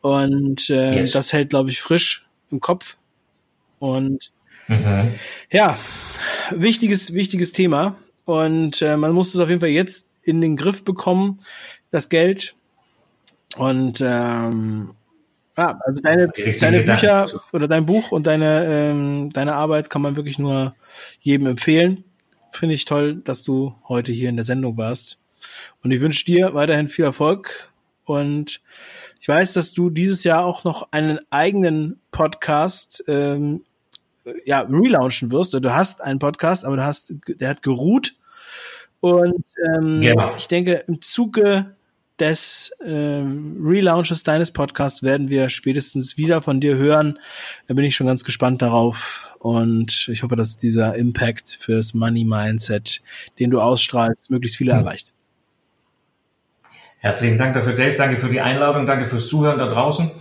[0.00, 1.12] Und äh, yes.
[1.12, 2.96] das hält, glaube ich, frisch im Kopf.
[3.78, 4.32] Und
[4.68, 5.14] Mhm.
[5.50, 5.78] Ja,
[6.50, 7.96] wichtiges, wichtiges Thema.
[8.24, 11.40] Und äh, man muss es auf jeden Fall jetzt in den Griff bekommen,
[11.90, 12.54] das Geld.
[13.56, 14.94] Und ähm,
[15.56, 20.16] ja, also deine, deine Bücher oder dein Buch und deine, ähm, deine Arbeit kann man
[20.16, 20.74] wirklich nur
[21.20, 22.04] jedem empfehlen.
[22.50, 25.20] Finde ich toll, dass du heute hier in der Sendung warst.
[25.82, 27.72] Und ich wünsche dir weiterhin viel Erfolg.
[28.04, 28.60] Und
[29.20, 33.62] ich weiß, dass du dieses Jahr auch noch einen eigenen Podcast ähm,
[34.44, 35.54] ja, relaunchen wirst.
[35.54, 38.12] Du hast einen Podcast, aber du hast, der hat geruht.
[39.00, 39.44] Und
[39.74, 40.34] ähm, genau.
[40.36, 41.74] ich denke, im Zuge
[42.18, 47.18] des äh, Relaunches deines Podcasts werden wir spätestens wieder von dir hören.
[47.66, 49.34] Da bin ich schon ganz gespannt darauf.
[49.40, 53.02] Und ich hoffe, dass dieser Impact fürs Money Mindset,
[53.40, 54.80] den du ausstrahlst, möglichst viele hm.
[54.80, 55.14] erreicht.
[56.98, 57.96] Herzlichen Dank dafür, Dave.
[57.96, 58.86] Danke für die Einladung.
[58.86, 60.12] Danke fürs Zuhören da draußen.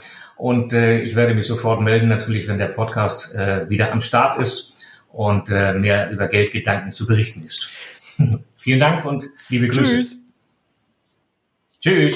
[0.42, 4.42] Und äh, ich werde mich sofort melden, natürlich, wenn der Podcast äh, wieder am Start
[4.42, 4.74] ist
[5.12, 7.70] und äh, mehr über Geldgedanken zu berichten ist.
[8.58, 9.94] Vielen Dank und liebe Grüße.
[9.94, 10.18] Tschüss.
[11.80, 12.16] Tschüss.